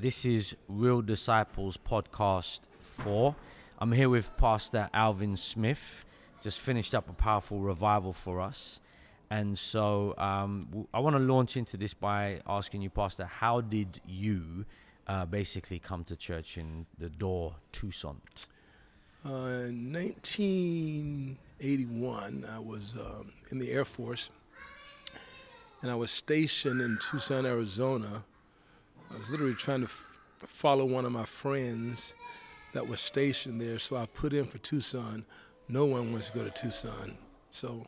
This 0.00 0.24
is 0.24 0.56
Real 0.66 1.02
Disciples 1.02 1.76
Podcast 1.76 2.60
4. 2.78 3.36
I'm 3.78 3.92
here 3.92 4.08
with 4.08 4.34
Pastor 4.38 4.88
Alvin 4.94 5.36
Smith. 5.36 6.06
Just 6.40 6.60
finished 6.60 6.94
up 6.94 7.10
a 7.10 7.12
powerful 7.12 7.60
revival 7.60 8.14
for 8.14 8.40
us. 8.40 8.80
And 9.28 9.58
so 9.58 10.14
um, 10.16 10.86
I 10.94 11.00
want 11.00 11.16
to 11.16 11.20
launch 11.20 11.58
into 11.58 11.76
this 11.76 11.92
by 11.92 12.40
asking 12.46 12.80
you, 12.80 12.88
Pastor, 12.88 13.26
how 13.26 13.60
did 13.60 14.00
you 14.06 14.64
uh, 15.06 15.26
basically 15.26 15.78
come 15.78 16.04
to 16.04 16.16
church 16.16 16.56
in 16.56 16.86
the 16.96 17.10
door, 17.10 17.56
Tucson? 17.70 18.22
Uh, 19.22 19.68
in 19.68 19.92
1981, 19.92 22.46
I 22.50 22.58
was 22.58 22.96
um, 22.98 23.32
in 23.50 23.58
the 23.58 23.70
Air 23.70 23.84
Force, 23.84 24.30
and 25.82 25.90
I 25.90 25.94
was 25.94 26.10
stationed 26.10 26.80
in 26.80 26.98
Tucson, 27.02 27.44
Arizona. 27.44 28.24
I 29.12 29.18
was 29.18 29.30
literally 29.30 29.54
trying 29.54 29.80
to 29.80 29.86
f- 29.86 30.06
follow 30.46 30.84
one 30.84 31.04
of 31.04 31.12
my 31.12 31.24
friends 31.24 32.14
that 32.72 32.86
was 32.86 33.00
stationed 33.00 33.60
there, 33.60 33.78
so 33.78 33.96
I 33.96 34.06
put 34.06 34.32
in 34.32 34.44
for 34.44 34.58
Tucson. 34.58 35.24
No 35.68 35.84
one 35.84 36.12
wants 36.12 36.30
to 36.30 36.38
go 36.38 36.44
to 36.44 36.50
Tucson, 36.50 37.16
so 37.50 37.86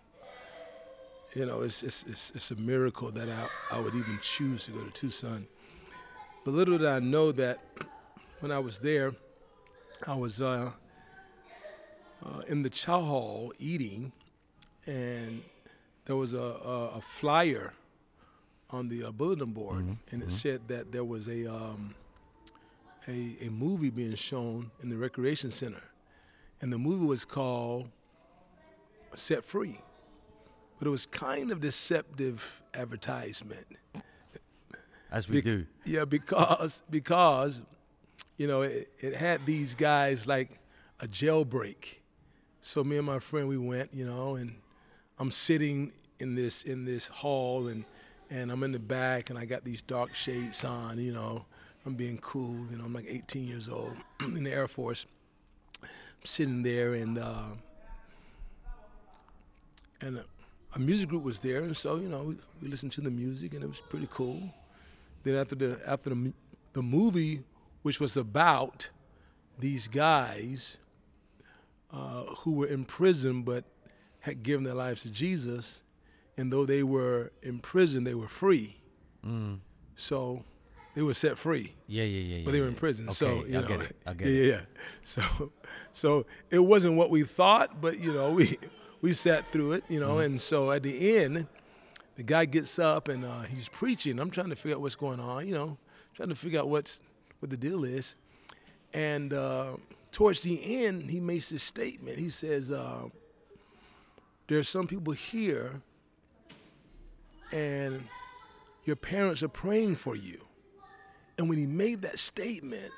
you 1.35 1.47
know 1.47 1.63
it's 1.63 1.83
it's 1.83 2.05
it's, 2.09 2.33
it's 2.35 2.51
a 2.51 2.57
miracle 2.57 3.11
that 3.13 3.29
I, 3.29 3.77
I 3.77 3.81
would 3.81 3.95
even 3.95 4.19
choose 4.21 4.67
to 4.67 4.73
go 4.73 4.83
to 4.85 4.91
Tucson. 4.91 5.47
But 6.45 6.55
little 6.55 6.79
did 6.79 6.89
I 6.89 6.99
know 6.99 7.33
that 7.33 7.59
when 8.41 8.51
I 8.53 8.59
was 8.59 8.81
there, 8.81 9.13
I 10.07 10.15
was. 10.15 10.41
Uh, 10.41 10.73
uh, 12.25 12.41
in 12.47 12.63
the 12.63 12.71
chow 12.71 13.01
hall 13.01 13.53
eating, 13.59 14.13
and 14.87 15.43
there 16.05 16.17
was 16.17 16.35
a, 16.35 16.39
a, 16.39 16.87
a 16.97 17.01
flyer 17.01 17.73
on 18.73 18.89
the 18.89 19.05
uh, 19.05 19.11
bulletin 19.13 19.53
board, 19.53 19.85
and 20.11 20.23
it 20.23 20.33
said 20.33 20.61
that 20.69 20.93
there 20.93 21.05
was 21.05 21.29
a, 21.29 21.47
um, 21.47 21.95
a 23.09 23.37
a 23.43 23.49
movie 23.51 23.91
being 23.91 24.15
shown 24.15 24.71
in 24.83 24.89
the 24.89 24.97
recreation 24.97 25.51
center, 25.51 25.83
and 26.61 26.73
the 26.73 26.79
movie 26.79 27.05
was 27.05 27.25
called 27.25 27.89
Set 29.15 29.45
Free, 29.45 29.79
but 30.79 30.89
it 30.89 30.91
was 30.91 31.07
kind 31.07 31.51
of 31.51 31.61
deceptive 31.61 32.63
advertisement. 32.75 33.67
As 35.11 35.29
we 35.29 35.37
Bec- 35.37 35.45
do. 35.45 35.67
Yeah, 35.85 36.07
because 36.07 36.83
because 36.91 37.61
you 38.39 38.47
know 38.47 38.63
it, 38.63 38.91
it 38.99 39.15
had 39.15 39.45
these 39.45 39.75
guys 39.75 40.27
like 40.27 40.59
a 41.01 41.07
jailbreak. 41.07 41.99
So 42.63 42.83
me 42.83 42.97
and 42.97 43.07
my 43.07 43.19
friend 43.19 43.49
we 43.49 43.59
went, 43.59 43.93
you 43.93 44.07
know, 44.07 44.37
and 44.37 44.55
I'm 45.19 45.31
sitting 45.31 45.93
in 46.21 46.35
this 46.35 46.63
in 46.63 46.85
this 46.85 47.09
hall 47.09 47.69
and 47.69 47.85
and 48.33 48.51
I'm 48.51 48.63
in 48.63 48.73
the 48.73 48.79
back 48.79 49.29
and 49.29 49.39
I 49.39 49.45
got 49.45 49.63
these 49.63 49.83
dark 49.83 50.15
shades 50.15 50.65
on, 50.65 50.99
you 50.99 51.13
know. 51.13 51.45
I'm 51.85 51.95
being 51.95 52.19
cool, 52.19 52.57
you 52.71 52.79
know. 52.79 52.85
I'm 52.85 52.95
like 52.95 53.07
18 53.09 53.47
years 53.47 53.69
old 53.69 53.95
in 54.21 54.45
the 54.45 54.53
Air 54.53 54.69
Force. 54.69 55.05
I'm 55.83 55.89
sitting 56.25 56.63
there 56.63 56.95
and 56.95 57.19
uh, 57.19 57.51
and 60.01 60.25
a, 60.75 60.79
music 60.79 61.11
group 61.11 61.23
was 61.23 61.41
there, 61.41 61.63
and 61.63 61.77
so 61.77 61.97
you 61.97 62.09
know 62.09 62.23
we, 62.23 62.37
we 62.63 62.69
listened 62.69 62.93
to 62.93 63.03
the 63.03 63.11
music 63.11 63.53
and 63.53 63.63
it 63.63 63.67
was 63.67 63.81
pretty 63.91 64.09
cool. 64.11 64.41
Then 65.25 65.35
after 65.35 65.55
the 65.55 65.81
after 65.87 66.11
the 66.11 66.33
the 66.73 66.83
movie, 66.83 67.43
which 67.83 68.01
was 68.01 68.17
about 68.17 68.89
these 69.59 69.89
guys 69.89 70.79
uh, 71.93 72.23
who 72.41 72.53
were 72.53 72.67
in 72.67 72.85
prison 72.85 73.43
but 73.43 73.65
had 74.21 74.43
given 74.43 74.65
their 74.65 74.75
lives 74.75 75.03
to 75.03 75.11
Jesus, 75.11 75.83
and 76.37 76.53
though 76.53 76.65
they 76.67 76.83
were 76.83 77.33
in 77.43 77.59
prison, 77.59 78.05
they 78.05 78.15
were 78.15 78.29
free. 78.29 78.77
Mm. 79.27 79.59
So 79.97 80.45
they 80.95 81.03
were 81.03 81.15
set 81.15 81.39
free, 81.39 81.73
Yeah, 81.87 82.05
yeah, 82.05 82.21
yeah. 82.21 82.37
yeah 82.39 82.45
but 82.45 82.53
they 82.53 82.61
were 82.61 82.69
in 82.69 82.75
prison. 82.75 83.07
Okay, 83.07 83.15
so 83.15 83.45
you 83.45 83.59
I 83.59 83.61
know, 83.63 83.67
get 83.69 83.81
it. 83.81 83.97
I 84.07 84.15
get 84.15 84.29
yeah, 84.29 84.35
it. 84.35 84.47
yeah, 84.47 84.55
yeah. 84.55 84.61
So, 85.03 85.53
so 85.93 86.27
it 86.51 86.59
wasn't 86.59 86.97
what 86.97 87.11
we 87.11 87.23
thought, 87.25 87.81
but 87.81 87.99
you 88.01 88.13
know, 88.13 88.33
we 88.33 88.59
we 89.01 89.13
sat 89.13 89.47
through 89.49 89.73
it, 89.73 89.85
you 89.89 90.01
know, 90.01 90.17
Mm-hmm. 90.17 90.25
and 90.35 90.41
so 90.41 90.71
at 90.73 90.83
the 90.83 91.17
end, 91.19 91.47
the 92.17 92.23
guy 92.23 92.45
gets 92.45 92.79
up 92.79 93.09
and 93.09 93.25
uh, 93.25 93.43
he's 93.43 93.69
preaching. 93.69 94.19
I'm 94.19 94.31
trying 94.31 94.51
to 94.51 94.57
figure 94.57 94.77
out 94.77 94.83
what's 94.83 94.97
going 94.97 95.19
on, 95.21 95.47
you 95.49 95.55
know, 95.55 95.79
trying 96.15 96.29
to 96.29 96.35
figure 96.35 96.61
out 96.61 96.69
what's 96.69 97.01
what 97.41 97.51
the 97.51 97.57
deal 97.57 97.85
is, 97.85 98.15
and 98.93 99.33
uh, 99.33 99.77
towards 100.13 100.43
the 100.43 100.85
end, 100.85 101.11
he 101.11 101.21
makes 101.21 101.49
this 101.49 101.63
statement. 101.63 102.19
He 102.19 102.29
says, 102.29 102.71
uh, 102.71 103.05
"There's 104.49 104.69
some 104.69 104.87
people 104.87 105.13
here, 105.15 105.81
and 107.53 108.09
your 108.85 108.97
parents 108.97 109.43
are 109.43 109.49
praying 109.49 109.97
for 109.97 110.17
you." 110.17 110.45
And 111.39 111.49
when 111.49 111.59
he 111.59 111.67
made 111.67 112.03
that 112.03 112.19
statement, 112.19 112.93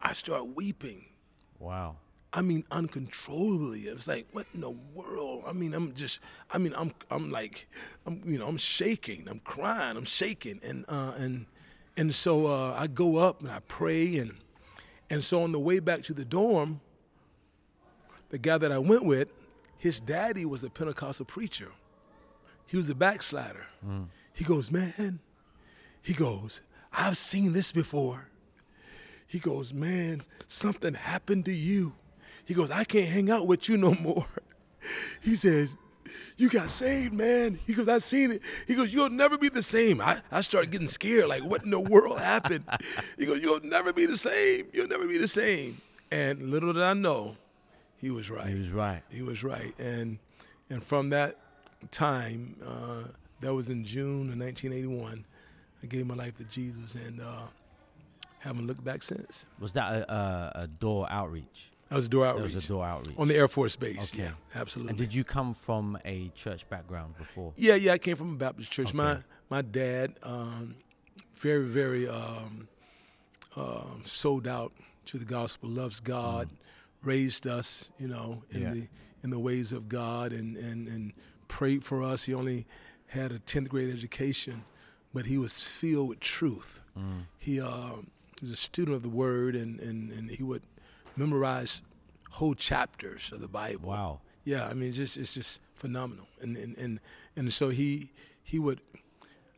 I 0.00 0.12
start 0.12 0.54
weeping. 0.54 1.04
Wow. 1.58 1.96
I 2.32 2.42
mean, 2.42 2.64
uncontrollably. 2.70 3.80
It 3.80 3.94
was 3.94 4.06
like, 4.06 4.26
what 4.32 4.46
in 4.54 4.60
the 4.60 4.70
world? 4.70 5.44
I 5.46 5.52
mean, 5.52 5.72
I'm 5.72 5.94
just, 5.94 6.20
I 6.50 6.58
mean, 6.58 6.74
I'm, 6.76 6.92
I'm 7.10 7.30
like, 7.30 7.66
I'm, 8.06 8.22
you 8.24 8.38
know, 8.38 8.46
I'm 8.46 8.58
shaking, 8.58 9.26
I'm 9.28 9.40
crying, 9.40 9.96
I'm 9.96 10.04
shaking, 10.04 10.60
and 10.62 10.84
uh, 10.88 11.12
and 11.16 11.46
and 11.96 12.14
so 12.14 12.46
uh, 12.46 12.76
I 12.78 12.86
go 12.86 13.16
up 13.16 13.40
and 13.40 13.50
I 13.50 13.60
pray, 13.66 14.18
and 14.18 14.34
and 15.10 15.24
so 15.24 15.42
on 15.42 15.52
the 15.52 15.58
way 15.58 15.80
back 15.80 16.02
to 16.04 16.14
the 16.14 16.24
dorm, 16.24 16.80
the 18.28 18.38
guy 18.38 18.58
that 18.58 18.70
I 18.70 18.78
went 18.78 19.04
with, 19.04 19.28
his 19.78 19.98
daddy 19.98 20.44
was 20.44 20.62
a 20.64 20.70
Pentecostal 20.70 21.24
preacher. 21.24 21.72
He 22.68 22.76
was 22.76 22.88
a 22.88 22.94
backslider. 22.94 23.66
Mm. 23.84 24.06
He 24.34 24.44
goes, 24.44 24.70
man, 24.70 25.18
he 26.02 26.12
goes, 26.12 26.60
I've 26.92 27.18
seen 27.18 27.52
this 27.54 27.72
before. 27.72 28.28
He 29.26 29.38
goes, 29.38 29.74
man, 29.74 30.22
something 30.46 30.94
happened 30.94 31.46
to 31.46 31.52
you. 31.52 31.94
He 32.44 32.54
goes, 32.54 32.70
I 32.70 32.84
can't 32.84 33.08
hang 33.08 33.30
out 33.30 33.46
with 33.46 33.68
you 33.68 33.76
no 33.76 33.94
more. 33.94 34.26
He 35.20 35.34
says, 35.34 35.76
you 36.36 36.48
got 36.48 36.70
saved, 36.70 37.12
man. 37.12 37.58
He 37.66 37.74
goes, 37.74 37.88
I've 37.88 38.02
seen 38.04 38.30
it. 38.30 38.42
He 38.66 38.74
goes, 38.74 38.94
you'll 38.94 39.10
never 39.10 39.36
be 39.36 39.48
the 39.48 39.62
same. 39.62 40.00
I, 40.00 40.22
I 40.30 40.40
started 40.40 40.70
getting 40.70 40.86
scared, 40.86 41.26
like, 41.26 41.42
what 41.44 41.64
in 41.64 41.70
the 41.70 41.80
world 41.80 42.20
happened? 42.20 42.64
He 43.18 43.26
goes, 43.26 43.40
you'll 43.40 43.60
never 43.60 43.92
be 43.92 44.06
the 44.06 44.16
same. 44.16 44.68
You'll 44.72 44.88
never 44.88 45.06
be 45.06 45.18
the 45.18 45.28
same. 45.28 45.80
And 46.10 46.50
little 46.50 46.72
did 46.72 46.82
I 46.82 46.94
know, 46.94 47.36
he 47.98 48.10
was 48.10 48.30
right. 48.30 48.46
He 48.46 48.58
was 48.58 48.70
right. 48.70 49.02
He 49.10 49.22
was 49.22 49.42
right. 49.42 49.74
And 49.78 50.18
and 50.70 50.82
from 50.82 51.10
that 51.10 51.36
time, 51.90 52.56
uh, 52.66 53.08
that 53.40 53.54
was 53.54 53.68
in 53.70 53.84
June 53.84 54.30
of 54.30 54.38
1981, 54.38 55.24
I 55.82 55.86
gave 55.86 56.06
my 56.06 56.14
life 56.14 56.36
to 56.38 56.44
Jesus 56.44 56.94
and 56.94 57.20
uh, 57.20 57.42
haven't 58.40 58.66
looked 58.66 58.84
back 58.84 59.02
since. 59.02 59.44
Was 59.60 59.72
that 59.74 59.92
a, 59.92 60.12
a, 60.12 60.52
a 60.62 60.66
door 60.66 61.06
outreach? 61.10 61.70
That 61.88 61.96
was 61.96 62.08
door 62.08 62.26
outreach. 62.26 62.50
That 62.52 62.56
was 62.56 62.64
a 62.64 62.68
door 62.68 62.84
outreach. 62.84 63.16
on 63.18 63.28
the 63.28 63.34
Air 63.36 63.48
Force 63.48 63.76
Base. 63.76 64.10
Okay. 64.12 64.24
Yeah, 64.24 64.30
absolutely. 64.54 64.90
And 64.90 64.98
did 64.98 65.14
you 65.14 65.24
come 65.24 65.54
from 65.54 65.96
a 66.04 66.28
church 66.34 66.68
background 66.68 67.16
before? 67.16 67.52
Yeah, 67.56 67.76
yeah. 67.76 67.92
I 67.92 67.98
came 67.98 68.16
from 68.16 68.32
a 68.34 68.36
Baptist 68.36 68.70
church. 68.70 68.92
My 68.92 69.12
Okay. 69.12 69.22
my 69.48 69.62
dad, 69.62 70.14
um, 70.22 70.74
very 71.36 71.64
very 71.66 72.06
um, 72.06 72.68
um, 73.56 74.02
sold 74.04 74.46
out 74.46 74.72
to 75.06 75.16
the 75.18 75.24
gospel, 75.24 75.70
loves 75.70 76.00
God, 76.00 76.50
raised 77.02 77.46
us, 77.46 77.90
you 77.98 78.08
know, 78.08 78.42
in 78.50 78.60
Mm. 78.60 78.62
Yeah. 78.64 78.70
the 78.74 78.88
in 79.24 79.30
the 79.30 79.38
ways 79.38 79.72
of 79.72 79.88
God, 79.88 80.32
and 80.32 80.56
and 80.58 80.88
and 80.88 81.12
prayed 81.48 81.84
for 81.84 82.02
us. 82.02 82.24
He 82.24 82.34
only 82.34 82.66
had 83.08 83.32
a 83.32 83.38
tenth 83.38 83.68
grade 83.68 83.90
education, 83.90 84.64
but 85.12 85.26
he 85.26 85.38
was 85.38 85.66
filled 85.66 86.08
with 86.08 86.20
truth. 86.20 86.82
Mm. 86.96 87.22
He 87.38 87.60
um, 87.60 88.10
was 88.40 88.50
a 88.50 88.56
student 88.56 88.96
of 88.96 89.02
the 89.02 89.08
Word, 89.08 89.56
and 89.56 89.80
and 89.80 90.12
and 90.12 90.30
he 90.30 90.42
would 90.42 90.62
memorize 91.16 91.82
whole 92.30 92.54
chapters 92.54 93.32
of 93.32 93.40
the 93.40 93.48
Bible. 93.48 93.88
Wow. 93.88 94.20
Yeah, 94.44 94.66
I 94.66 94.74
mean, 94.74 94.90
it's 94.90 94.98
just 94.98 95.16
it's 95.16 95.34
just 95.34 95.60
phenomenal, 95.74 96.26
and 96.40 96.56
and 96.56 96.76
and 96.76 97.00
and 97.36 97.52
so 97.52 97.70
he 97.70 98.10
he 98.42 98.58
would, 98.58 98.80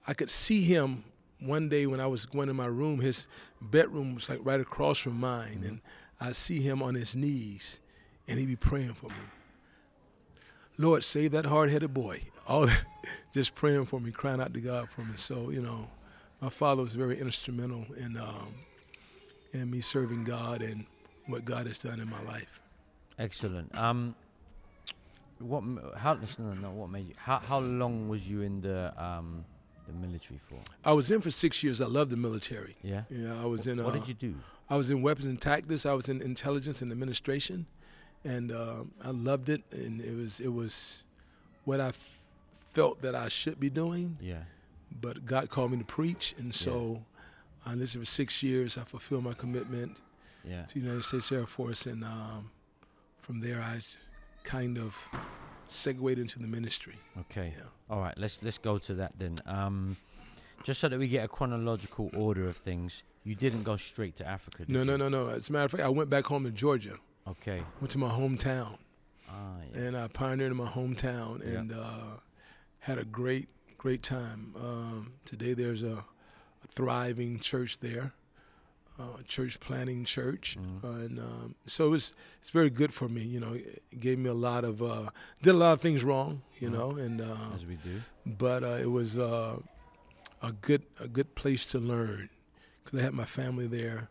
I 0.06 0.14
could 0.14 0.30
see 0.30 0.62
him 0.62 1.04
one 1.38 1.68
day 1.68 1.86
when 1.86 2.00
I 2.00 2.06
was 2.06 2.26
going 2.26 2.48
in 2.48 2.56
my 2.56 2.66
room. 2.66 3.00
His 3.00 3.26
bedroom 3.60 4.14
was 4.14 4.28
like 4.28 4.40
right 4.42 4.60
across 4.60 4.98
from 4.98 5.18
mine, 5.20 5.62
and 5.66 5.80
I 6.20 6.32
see 6.32 6.60
him 6.60 6.82
on 6.82 6.94
his 6.94 7.14
knees, 7.14 7.80
and 8.26 8.38
he'd 8.38 8.46
be 8.46 8.56
praying 8.56 8.94
for 8.94 9.06
me. 9.06 9.14
Lord, 10.80 11.04
save 11.04 11.32
that 11.32 11.44
hard-headed 11.44 11.92
boy. 11.92 12.22
All 12.46 12.66
just 13.34 13.54
praying 13.54 13.84
for 13.84 14.00
me, 14.00 14.10
crying 14.10 14.40
out 14.40 14.54
to 14.54 14.60
God 14.60 14.88
for 14.88 15.02
me. 15.02 15.12
So 15.16 15.50
you 15.50 15.60
know, 15.60 15.88
my 16.40 16.48
father 16.48 16.82
was 16.82 16.94
very 16.94 17.20
instrumental 17.20 17.84
in 17.96 18.16
um, 18.16 18.54
in 19.52 19.70
me 19.70 19.82
serving 19.82 20.24
God 20.24 20.62
and 20.62 20.86
what 21.26 21.44
God 21.44 21.66
has 21.66 21.78
done 21.78 22.00
in 22.00 22.08
my 22.08 22.22
life. 22.22 22.60
Excellent. 23.18 23.76
Um, 23.76 24.14
what? 25.38 25.62
How? 25.96 26.14
No. 26.38 26.70
What 26.70 26.88
made 26.90 27.08
you? 27.08 27.14
How? 27.18 27.38
How 27.38 27.58
long 27.58 28.08
was 28.08 28.26
you 28.26 28.40
in 28.40 28.62
the 28.62 28.92
um, 28.96 29.44
the 29.86 29.92
military 29.92 30.40
for? 30.48 30.58
I 30.82 30.92
was 30.94 31.10
in 31.10 31.20
for 31.20 31.30
six 31.30 31.62
years. 31.62 31.82
I 31.82 31.86
love 31.86 32.08
the 32.08 32.16
military. 32.16 32.76
Yeah. 32.82 33.02
Yeah, 33.10 33.40
I 33.42 33.44
was 33.44 33.66
in. 33.66 33.78
Uh, 33.80 33.84
What 33.84 33.92
did 33.94 34.08
you 34.08 34.14
do? 34.14 34.34
I 34.70 34.76
was 34.76 34.90
in 34.90 35.02
weapons 35.02 35.26
and 35.26 35.38
tactics. 35.40 35.84
I 35.84 35.92
was 35.92 36.08
in 36.08 36.22
intelligence 36.22 36.80
and 36.80 36.90
administration, 36.90 37.66
and 38.24 38.52
um, 38.52 38.92
I 39.04 39.10
loved 39.10 39.48
it. 39.48 39.62
And 39.72 40.00
it 40.00 40.14
was 40.14 40.40
it 40.40 40.52
was 40.52 41.04
what 41.64 41.80
I 41.80 41.88
f- 41.88 42.18
felt 42.74 43.02
that 43.02 43.14
I 43.14 43.28
should 43.28 43.58
be 43.60 43.70
doing. 43.70 44.16
Yeah. 44.20 44.42
But 45.00 45.24
God 45.24 45.48
called 45.50 45.70
me 45.72 45.78
to 45.78 45.84
preach, 45.84 46.34
and 46.38 46.54
so 46.54 47.02
I 47.64 47.72
enlisted 47.72 48.00
for 48.02 48.06
six 48.06 48.42
years. 48.42 48.76
I 48.76 48.82
fulfilled 48.82 49.24
my 49.24 49.34
commitment 49.34 49.96
Yeah. 50.44 50.62
to 50.64 50.74
the 50.74 50.80
United 50.80 51.04
States 51.04 51.30
Air 51.32 51.46
Force, 51.46 51.86
and 51.86 52.02
um, 52.04 52.50
from 53.22 53.40
there 53.40 53.60
I 53.60 53.80
kind 54.42 54.78
of 54.78 54.96
segued 55.68 56.18
into 56.18 56.38
the 56.40 56.48
ministry. 56.48 56.96
Okay. 57.20 57.54
Yeah. 57.56 57.64
All 57.88 58.00
right. 58.00 58.16
Let's 58.18 58.42
let's 58.42 58.58
go 58.58 58.78
to 58.78 58.94
that 58.94 59.12
then. 59.18 59.38
Um, 59.46 59.96
just 60.64 60.80
so 60.80 60.88
that 60.88 60.98
we 60.98 61.08
get 61.08 61.24
a 61.24 61.28
chronological 61.28 62.10
order 62.14 62.46
of 62.46 62.56
things, 62.56 63.02
you 63.24 63.34
didn't 63.34 63.62
go 63.62 63.76
straight 63.76 64.16
to 64.16 64.26
Africa. 64.26 64.58
Did 64.58 64.68
No, 64.70 64.80
you? 64.80 64.84
no, 64.84 64.96
no, 64.96 65.08
no. 65.08 65.28
As 65.28 65.48
a 65.48 65.52
matter 65.52 65.64
of 65.66 65.70
fact, 65.70 65.82
I 65.84 65.88
went 65.88 66.10
back 66.10 66.26
home 66.26 66.44
to 66.44 66.50
Georgia. 66.50 66.96
Okay. 67.28 67.62
Went 67.80 67.90
to 67.92 67.98
my 67.98 68.08
hometown, 68.10 68.78
Ah, 69.28 69.56
yeah. 69.72 69.80
and 69.80 69.96
I 69.96 70.08
pioneered 70.08 70.50
in 70.50 70.56
my 70.56 70.66
hometown, 70.68 71.40
Yeah. 71.40 71.58
and 71.60 71.72
uh, 71.72 72.16
had 72.80 72.98
a 72.98 73.04
great, 73.04 73.48
great 73.78 74.02
time. 74.02 74.54
Um, 74.56 75.12
today, 75.24 75.54
there's 75.54 75.82
a, 75.82 76.04
a 76.64 76.66
thriving 76.68 77.38
church 77.38 77.78
there, 77.80 78.12
uh, 78.98 79.18
a 79.20 79.22
church 79.22 79.60
planting 79.60 80.04
church, 80.04 80.56
Mhm. 80.58 80.84
uh, 80.84 81.04
and 81.04 81.18
um, 81.20 81.54
so 81.66 81.86
it 81.86 81.90
was 81.90 82.14
it's 82.40 82.50
very 82.50 82.70
good 82.70 82.92
for 82.92 83.08
me. 83.08 83.22
You 83.22 83.40
know, 83.40 83.52
it 83.54 83.82
gave 84.00 84.18
me 84.18 84.28
a 84.28 84.34
lot 84.34 84.64
of 84.64 84.82
uh, 84.82 85.10
did 85.42 85.54
a 85.54 85.58
lot 85.58 85.72
of 85.72 85.80
things 85.80 86.02
wrong. 86.02 86.42
You 86.58 86.68
Mhm. 86.70 86.72
know, 86.72 86.90
and 86.96 87.20
uh, 87.20 87.54
As 87.54 87.64
we 87.64 87.76
do. 87.76 88.02
but 88.26 88.64
uh, 88.64 88.78
it 88.80 88.90
was 88.90 89.16
uh, 89.16 89.58
a 90.42 90.52
good 90.52 90.82
a 90.98 91.06
good 91.08 91.34
place 91.34 91.64
to 91.72 91.78
learn 91.78 92.28
because 92.82 92.98
I 92.98 93.02
had 93.04 93.14
my 93.14 93.24
family 93.26 93.66
there, 93.68 94.08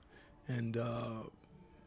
and 0.47 0.77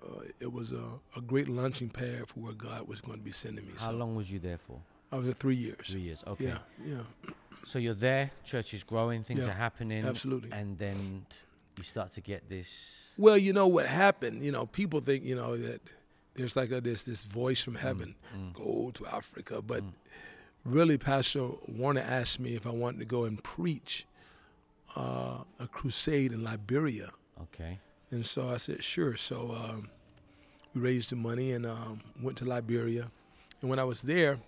uh, 0.05 0.23
it 0.41 0.53
was 0.53 0.73
a, 0.73 0.85
a 1.17 1.21
great 1.21 1.49
launching 1.49 1.89
pad 1.89 2.29
for 2.29 2.41
where 2.41 2.53
God 2.55 2.89
was 2.89 3.01
going 3.01 3.19
to 3.19 3.25
be 3.25 3.33
sending 3.33 3.67
me. 3.67 3.73
How 3.79 3.87
so 3.91 3.93
long 3.93 4.15
was 4.17 4.31
you 4.31 4.39
there 4.39 4.59
for? 4.59 4.81
I 5.11 5.17
was 5.17 5.25
there 5.27 5.35
three 5.35 5.55
years. 5.57 5.87
Three 5.89 6.01
years. 6.01 6.25
Okay. 6.27 6.47
Yeah, 6.47 6.59
yeah, 6.85 7.03
So 7.65 7.79
you're 7.79 7.95
there. 7.95 8.31
Church 8.45 8.75
is 8.75 8.83
growing. 8.83 9.23
Things 9.23 9.45
Yeah, 9.45 9.51
are 9.53 9.55
happening. 9.57 10.05
absolutely. 10.05 10.51
And 10.53 10.79
then 10.79 11.27
you 11.77 11.85
start 11.85 12.13
to 12.13 12.21
get 12.21 12.49
this. 12.49 13.13
Well, 13.19 13.37
you 13.39 13.53
know 13.53 13.67
what 13.67 13.87
happened. 13.87 14.43
You 14.43 14.53
know, 14.53 14.67
people 14.67 15.01
think 15.01 15.25
you 15.25 15.35
know 15.35 15.57
that 15.57 15.81
there's 16.35 16.57
like 16.57 16.71
a, 16.73 16.81
this 16.81 17.03
this 17.03 17.25
voice 17.25 17.63
from 17.63 17.75
heaven, 17.75 18.15
Mm. 18.37 18.53
go 18.55 18.91
to 18.95 19.07
Africa, 19.07 19.61
but 19.63 19.83
Mm. 19.83 19.93
really, 20.65 20.97
Pastor 20.99 21.49
Warner 21.69 22.01
asked 22.01 22.41
me 22.41 22.55
if 22.57 22.67
I 22.67 22.71
wanted 22.71 22.99
to 23.01 23.05
go 23.05 23.25
and 23.25 23.43
preach 23.43 24.07
uh, 24.97 25.45
a 25.59 25.67
crusade 25.69 26.33
in 26.33 26.43
Liberia. 26.43 27.11
Okay. 27.43 27.79
And 28.13 28.25
so 28.25 28.49
I 28.53 28.59
said, 28.59 28.83
sure. 28.85 29.17
So 29.17 29.53
um, 29.65 29.89
we 30.75 30.81
raised 30.83 31.11
the 31.11 31.17
money 31.17 31.53
and 31.53 31.67
um, 31.67 32.01
went 32.21 32.37
to 32.39 32.45
Liberia. 32.45 33.11
And 33.61 33.69
when 33.71 33.79
I 33.81 33.85
was 33.85 34.03
there, 34.03 34.39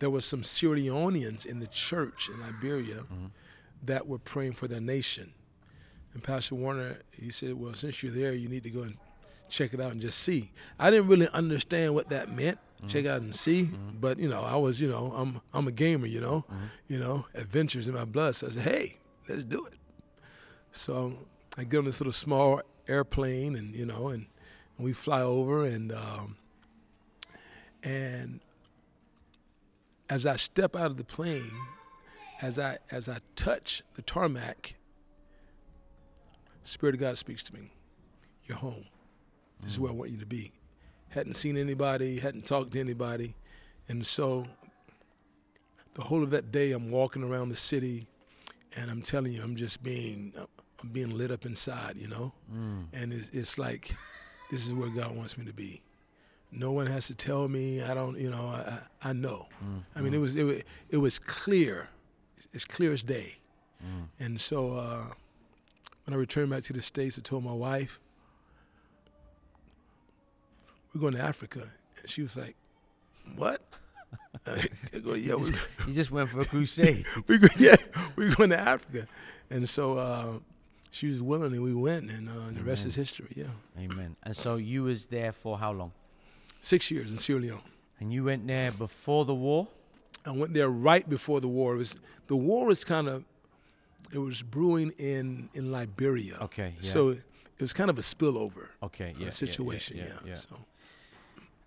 there 0.00 0.10
was 0.10 0.24
some 0.26 0.44
Sierra 0.44 0.76
Leoneans 0.76 1.46
in 1.46 1.60
the 1.60 1.66
church 1.68 2.28
in 2.28 2.40
Liberia 2.40 3.04
Mhm. 3.10 3.30
that 3.84 4.06
were 4.06 4.18
praying 4.18 4.52
for 4.54 4.68
their 4.68 4.80
nation. 4.80 5.32
And 6.12 6.22
Pastor 6.22 6.54
Warner, 6.56 6.98
he 7.12 7.30
said, 7.30 7.54
well, 7.54 7.74
since 7.74 8.02
you're 8.02 8.12
there, 8.12 8.32
you 8.34 8.48
need 8.48 8.64
to 8.64 8.70
go 8.70 8.82
and 8.82 8.96
check 9.48 9.72
it 9.72 9.80
out 9.80 9.92
and 9.92 10.00
just 10.00 10.18
see. 10.18 10.50
I 10.78 10.90
didn't 10.90 11.08
really 11.08 11.28
understand 11.28 11.94
what 11.94 12.08
that 12.10 12.30
meant. 12.30 12.58
Check 12.86 13.06
out 13.06 13.22
and 13.22 13.34
see, 13.34 13.64
Mhm. 13.64 14.00
but 14.00 14.18
you 14.20 14.28
know, 14.28 14.42
I 14.42 14.54
was, 14.54 14.80
you 14.80 14.88
know, 14.88 15.12
I'm 15.12 15.40
I'm 15.52 15.66
a 15.66 15.72
gamer, 15.72 16.06
you 16.06 16.20
know, 16.20 16.44
Mhm. 16.48 16.68
you 16.86 16.98
know, 17.00 17.26
adventures 17.34 17.88
in 17.88 17.94
my 17.94 18.04
blood. 18.04 18.36
So 18.36 18.46
I 18.46 18.50
said, 18.50 18.62
hey, 18.62 18.98
let's 19.28 19.42
do 19.42 19.66
it. 19.66 19.74
So 20.72 21.26
I 21.56 21.64
get 21.64 21.78
on 21.78 21.86
this 21.86 21.98
little 22.00 22.12
small 22.12 22.60
airplane, 22.88 23.56
and 23.56 23.74
you 23.74 23.86
know, 23.86 24.08
and, 24.08 24.26
and 24.76 24.84
we 24.84 24.92
fly 24.92 25.22
over, 25.22 25.64
and 25.64 25.92
um, 25.92 26.36
and 27.82 28.40
as 30.10 30.26
I 30.26 30.36
step 30.36 30.74
out 30.74 30.86
of 30.86 30.96
the 30.96 31.04
plane, 31.04 31.52
as 32.42 32.58
I 32.58 32.78
as 32.90 33.08
I 33.08 33.18
touch 33.36 33.82
the 33.94 34.02
tarmac, 34.02 34.74
Spirit 36.62 36.94
of 36.94 37.00
God 37.00 37.18
speaks 37.18 37.42
to 37.44 37.54
me. 37.54 37.70
You're 38.46 38.58
home. 38.58 38.84
This 39.60 39.72
is 39.72 39.80
where 39.80 39.90
I 39.90 39.94
want 39.94 40.10
you 40.10 40.18
to 40.18 40.26
be. 40.26 40.52
Hadn't 41.10 41.36
seen 41.36 41.56
anybody, 41.56 42.18
hadn't 42.20 42.46
talked 42.46 42.72
to 42.72 42.80
anybody, 42.80 43.34
and 43.88 44.06
so 44.06 44.46
the 45.94 46.04
whole 46.04 46.22
of 46.22 46.30
that 46.30 46.52
day, 46.52 46.70
I'm 46.70 46.90
walking 46.92 47.24
around 47.24 47.48
the 47.48 47.56
city, 47.56 48.06
and 48.76 48.88
I'm 48.88 49.02
telling 49.02 49.32
you, 49.32 49.42
I'm 49.42 49.56
just 49.56 49.82
being 49.82 50.32
I'm 50.82 50.90
being 50.90 51.16
lit 51.16 51.30
up 51.30 51.44
inside, 51.44 51.96
you 51.96 52.08
know, 52.08 52.32
Mm. 52.54 52.86
and 52.92 53.12
it's, 53.12 53.28
it's 53.32 53.58
like 53.58 53.94
this 54.50 54.64
is 54.66 54.72
where 54.72 54.88
God 54.90 55.16
wants 55.16 55.36
me 55.36 55.44
to 55.46 55.52
be. 55.52 55.82
No 56.50 56.72
one 56.72 56.86
has 56.86 57.06
to 57.08 57.14
tell 57.14 57.46
me. 57.48 57.82
I 57.82 57.92
don't, 57.94 58.18
you 58.18 58.30
know, 58.30 58.46
I, 58.46 58.78
I 59.10 59.12
know. 59.12 59.48
Mm. 59.64 59.82
I 59.96 60.00
mean, 60.00 60.14
it 60.14 60.18
was 60.18 60.34
it 60.36 60.44
was 60.44 60.60
it 60.88 60.96
was 60.98 61.18
clear, 61.18 61.88
it's 62.54 62.64
clear 62.64 62.92
as 62.92 63.02
day. 63.02 63.36
Mm. 63.84 64.08
And 64.18 64.40
so 64.40 64.74
uh, 64.74 65.04
when 66.04 66.14
I 66.14 66.16
returned 66.16 66.50
back 66.50 66.62
to 66.64 66.72
the 66.72 66.80
states, 66.82 67.18
I 67.18 67.22
told 67.22 67.44
my 67.44 67.52
wife, 67.52 67.98
"We're 70.94 71.00
going 71.00 71.14
to 71.14 71.20
Africa," 71.22 71.68
and 72.00 72.08
she 72.10 72.22
was 72.22 72.36
like, 72.36 72.56
"What?" 73.36 73.60
I 74.46 74.68
go, 75.04 75.14
"Yeah, 75.26 75.34
we, 75.34 75.50
You 75.86 75.92
just 75.94 76.10
went 76.10 76.28
for 76.30 76.40
a 76.40 76.44
crusade. 76.54 77.04
we 77.26 77.38
go, 77.38 77.48
yeah, 77.58 77.76
we're 78.16 78.34
going 78.34 78.50
to 78.50 78.58
Africa," 78.58 79.06
and 79.50 79.68
so 79.68 79.98
uh, 79.98 80.32
she 80.90 81.08
was 81.08 81.20
willing, 81.20 81.52
and 81.52 81.62
we 81.62 81.74
went, 81.74 82.10
and 82.10 82.28
uh, 82.28 82.32
the 82.52 82.62
rest 82.62 82.86
is 82.86 82.94
history. 82.94 83.32
Yeah, 83.34 83.44
Amen. 83.78 84.16
And 84.22 84.36
so 84.36 84.56
you 84.56 84.84
was 84.84 85.06
there 85.06 85.32
for 85.32 85.58
how 85.58 85.72
long? 85.72 85.92
six 86.60 86.90
years 86.90 87.12
in 87.12 87.18
Sierra 87.18 87.40
Leone. 87.40 87.60
And 88.00 88.12
you 88.12 88.24
went 88.24 88.46
there 88.46 88.72
before 88.72 89.24
the 89.24 89.34
war. 89.34 89.68
I 90.26 90.30
went 90.32 90.54
there 90.54 90.68
right 90.68 91.08
before 91.08 91.40
the 91.40 91.48
war. 91.48 91.74
It 91.74 91.78
was 91.78 91.96
the 92.26 92.36
war 92.36 92.66
was 92.66 92.84
kind 92.84 93.08
of 93.08 93.24
it 94.12 94.18
was 94.18 94.42
brewing 94.42 94.92
in 94.98 95.48
in 95.54 95.70
Liberia. 95.72 96.38
Okay. 96.42 96.74
Yeah. 96.80 96.90
So 96.90 97.10
it 97.10 97.60
was 97.60 97.72
kind 97.72 97.90
of 97.90 97.98
a 97.98 98.02
spillover 98.02 98.68
okay. 98.82 99.10
uh, 99.16 99.18
Yeah. 99.18 99.24
yeah, 99.26 99.30
situation. 99.30 99.96
Yeah. 99.96 100.04
Yeah. 100.04 100.12
yeah, 100.24 100.30
yeah. 100.30 100.34
So 100.34 100.56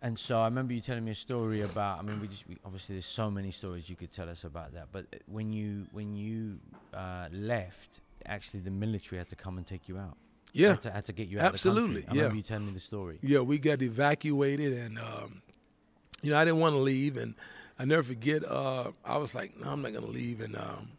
And 0.01 0.18
so 0.18 0.41
I 0.41 0.45
remember 0.45 0.73
you 0.73 0.81
telling 0.81 1.06
me 1.06 1.12
a 1.12 1.15
story 1.15 1.62
about. 1.62 2.00
I 2.00 2.01
mean, 2.03 2.19
we 2.21 2.27
just 2.27 2.47
we, 2.47 2.57
obviously 2.65 2.95
there's 2.95 3.06
so 3.06 3.29
many 3.31 3.51
stories 3.51 3.89
you 3.89 3.95
could 3.95 4.12
tell 4.12 4.29
us 4.29 4.44
about 4.44 4.73
that. 4.73 4.88
But 4.91 5.06
uh, 5.13 5.18
when 5.27 5.51
you 5.53 5.88
when 5.91 6.15
you 6.15 6.59
uh, 6.94 7.27
left, 7.31 8.01
actually 8.25 8.62
the 8.62 8.71
military 8.71 9.18
had 9.18 9.29
to 9.29 9.35
come 9.35 9.57
and 9.57 9.65
take 9.65 9.88
you 9.88 9.97
out. 9.97 10.18
yeah, 10.53 10.69
Had 10.69 10.81
to, 10.83 10.91
had 10.91 11.06
to 11.06 11.13
get 11.13 11.27
you 11.27 11.39
out 11.39 11.45
Absolutely, 11.53 11.97
of 11.97 12.01
the 12.01 12.07
country. 12.07 12.21
I 12.23 12.27
yeah. 12.27 12.33
you 12.33 12.41
telling 12.41 12.68
me 12.68 12.73
the 12.73 12.79
story. 12.79 13.19
yeah, 13.21 13.39
we 13.39 13.57
got 13.59 13.81
evacuated, 13.81 14.73
and 14.73 15.00
um, 15.00 15.41
you 16.21 16.31
know 16.31 16.38
I 16.38 16.45
didn't 16.45 16.59
want 16.59 16.75
to 16.75 16.79
leave, 16.79 17.18
and 17.18 17.35
I 17.79 17.85
never 17.85 18.03
forget. 18.03 18.44
Uh, 18.45 18.91
I 19.06 19.18
was 19.18 19.33
like, 19.35 19.59
no, 19.59 19.69
I'm 19.71 19.81
not 19.81 19.94
gonna 19.94 20.06
leave, 20.07 20.41
and 20.41 20.56
um, 20.56 20.91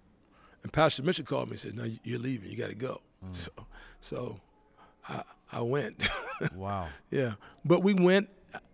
and 0.63 0.73
Pastor 0.73 1.03
Mitchell 1.03 1.25
called 1.25 1.49
me 1.49 1.53
and 1.53 1.61
said, 1.61 1.75
no, 1.77 1.85
you're 2.05 2.19
leaving, 2.19 2.51
you 2.51 2.57
got 2.57 2.71
to 2.71 2.75
go. 2.77 3.01
Mm. 3.25 3.35
So 3.35 3.51
so 4.01 4.41
I 5.09 5.23
I 5.53 5.61
went. 5.61 6.09
Wow. 6.57 6.89
yeah, 7.11 7.35
but 7.65 7.85
we 7.85 7.95
went. 7.95 8.29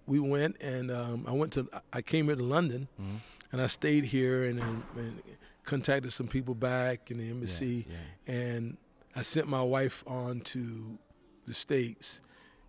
We 0.07 0.21
went, 0.21 0.57
and 0.63 0.91
um, 0.91 1.25
I 1.29 1.33
went 1.33 1.53
to. 1.53 1.69
I 1.93 2.01
came 2.01 2.27
here 2.27 2.37
to 2.37 2.43
London, 2.43 2.89
Mhm. 2.99 3.19
and 3.53 3.61
I 3.61 3.67
stayed 3.67 4.05
here, 4.05 4.45
and, 4.45 4.59
and, 4.59 4.83
and 4.97 5.23
contacted 5.69 6.13
some 6.13 6.27
people 6.29 6.55
back 6.55 7.11
in 7.11 7.19
the 7.19 7.29
embassy. 7.31 7.87
yeah. 7.89 8.35
and 8.35 8.77
I 9.15 9.23
sent 9.23 9.47
my 9.49 9.63
wife 9.63 10.03
on 10.07 10.41
to 10.53 10.99
the 11.47 11.55
states, 11.55 12.21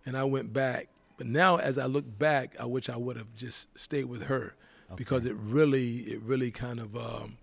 and 0.06 0.16
I 0.16 0.24
went 0.24 0.52
back. 0.52 0.88
But 1.16 1.26
now, 1.26 1.56
as 1.56 1.76
I 1.78 1.86
look 1.86 2.06
back, 2.18 2.56
I 2.58 2.64
wish 2.64 2.88
I 2.88 2.96
would 2.96 3.16
have 3.16 3.34
just 3.36 3.66
stayed 3.78 4.06
with 4.06 4.24
her 4.24 4.54
because 4.96 5.26
it 5.26 5.34
really, 5.36 5.98
it 6.12 6.20
really 6.22 6.50
kind 6.50 6.80
of 6.80 6.96
um, 6.96 7.38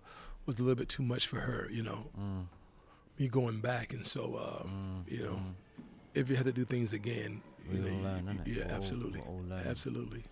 was 0.46 0.58
a 0.58 0.62
little 0.62 0.74
bit 0.74 0.88
too 0.88 1.02
much 1.04 1.26
for 1.26 1.40
her, 1.40 1.68
you 1.70 1.82
know, 1.82 2.10
Mm, 2.20 2.46
me 3.18 3.28
going 3.28 3.60
back. 3.60 3.92
And 3.94 4.06
so, 4.06 4.22
um, 4.64 5.04
mm, 5.06 5.12
you 5.12 5.22
know, 5.24 5.32
mm. 5.40 5.54
if 6.14 6.28
you 6.28 6.36
had 6.36 6.44
to 6.46 6.52
do 6.52 6.64
things 6.64 6.92
again, 6.92 7.40
you 7.72 7.78
know, 7.78 8.02
learn, 8.02 8.42
you- 8.44 8.54
yeah, 8.54 8.64
all- 8.64 8.70
absolutely, 8.72 9.20
all 9.20 9.42
absolutely. 9.66 10.24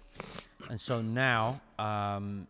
And 0.69 0.81
so 0.81 1.01
now, 1.03 1.61
um, 1.79 2.49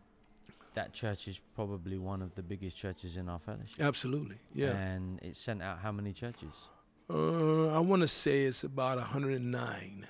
that 0.76 0.92
church 0.92 1.26
is 1.28 1.40
probably 1.54 1.98
one 1.98 2.22
of 2.22 2.34
the 2.36 2.42
biggest 2.42 2.76
churches 2.76 3.16
in 3.16 3.28
our 3.28 3.38
fellowship. 3.40 3.80
Absolutely, 3.80 4.36
yeah. 4.54 4.70
And 4.76 5.18
it 5.22 5.34
sent 5.36 5.60
out 5.62 5.78
how 5.80 5.90
many 5.92 6.12
churches? 6.12 6.54
Uh, 7.10 7.68
I 7.68 7.78
want 7.80 8.02
to 8.02 8.08
say 8.08 8.44
it's 8.44 8.64
about 8.64 8.98
109. 8.98 10.06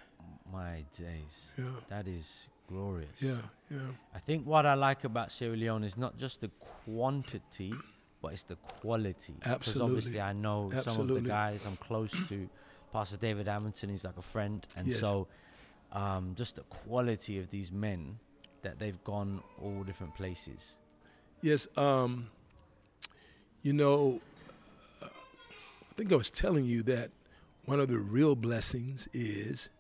My 0.53 0.85
days. 0.97 1.35
Yeah, 1.59 1.65
That 1.89 2.07
is 2.07 2.49
glorious. 2.69 3.11
yeah, 3.21 3.35
yeah. 3.71 3.79
I 4.15 4.19
think 4.19 4.47
what 4.47 4.65
I 4.65 4.75
like 4.75 5.05
about 5.05 5.33
Sierra 5.33 5.57
Leone 5.57 5.85
is 5.85 5.97
not 5.97 6.17
just 6.17 6.41
the 6.41 6.51
quantity, 6.85 7.75
but 8.23 8.33
it's 8.33 8.45
the 8.45 8.57
quality. 8.57 9.35
Absolutely. 9.45 9.59
Because 9.59 9.81
obviously 9.81 10.21
I 10.21 10.33
know 10.33 10.71
some 10.83 11.01
of 11.01 11.09
the 11.09 11.21
guys 11.21 11.67
I'm 11.67 11.77
close 11.77 12.13
to. 12.29 12.49
Pastor 12.93 13.17
David 13.19 13.49
Amundsen, 13.49 13.91
he's 13.91 14.05
like 14.05 14.17
a 14.17 14.23
friend. 14.23 14.65
And 14.77 14.87
Yes. 14.89 15.01
so 15.01 15.27
um, 15.93 16.35
just 16.37 16.57
the 16.57 16.63
quality 16.63 17.39
of 17.39 17.51
these 17.51 17.71
men 17.73 18.19
that 18.63 18.79
they've 18.79 19.03
gone 19.05 19.43
all 19.63 19.83
different 19.85 20.15
places. 20.15 20.75
Yes, 21.43 21.69
um, 21.77 22.29
you 23.63 23.73
know, 23.73 24.21
uh, 25.03 25.07
I 25.07 25.95
think 25.97 26.13
I 26.13 26.17
was 26.17 26.31
telling 26.31 26.65
you 26.65 26.83
that 26.85 27.11
one 27.65 27.81
of 27.81 27.89
the 27.89 27.99
real 27.99 28.35
blessings 28.35 29.09
is 29.13 29.71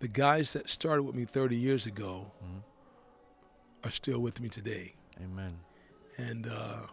the 0.00 0.08
guys 0.08 0.52
that 0.52 0.68
started 0.68 1.02
with 1.04 1.14
me 1.14 1.24
30 1.24 1.56
years 1.56 1.86
ago 1.86 2.30
Mhm. 2.42 2.62
are 3.84 3.90
still 3.90 4.20
with 4.20 4.40
me 4.40 4.48
today. 4.48 4.94
Amen. 5.20 5.58
And 6.18 6.46
uh, 6.46 6.86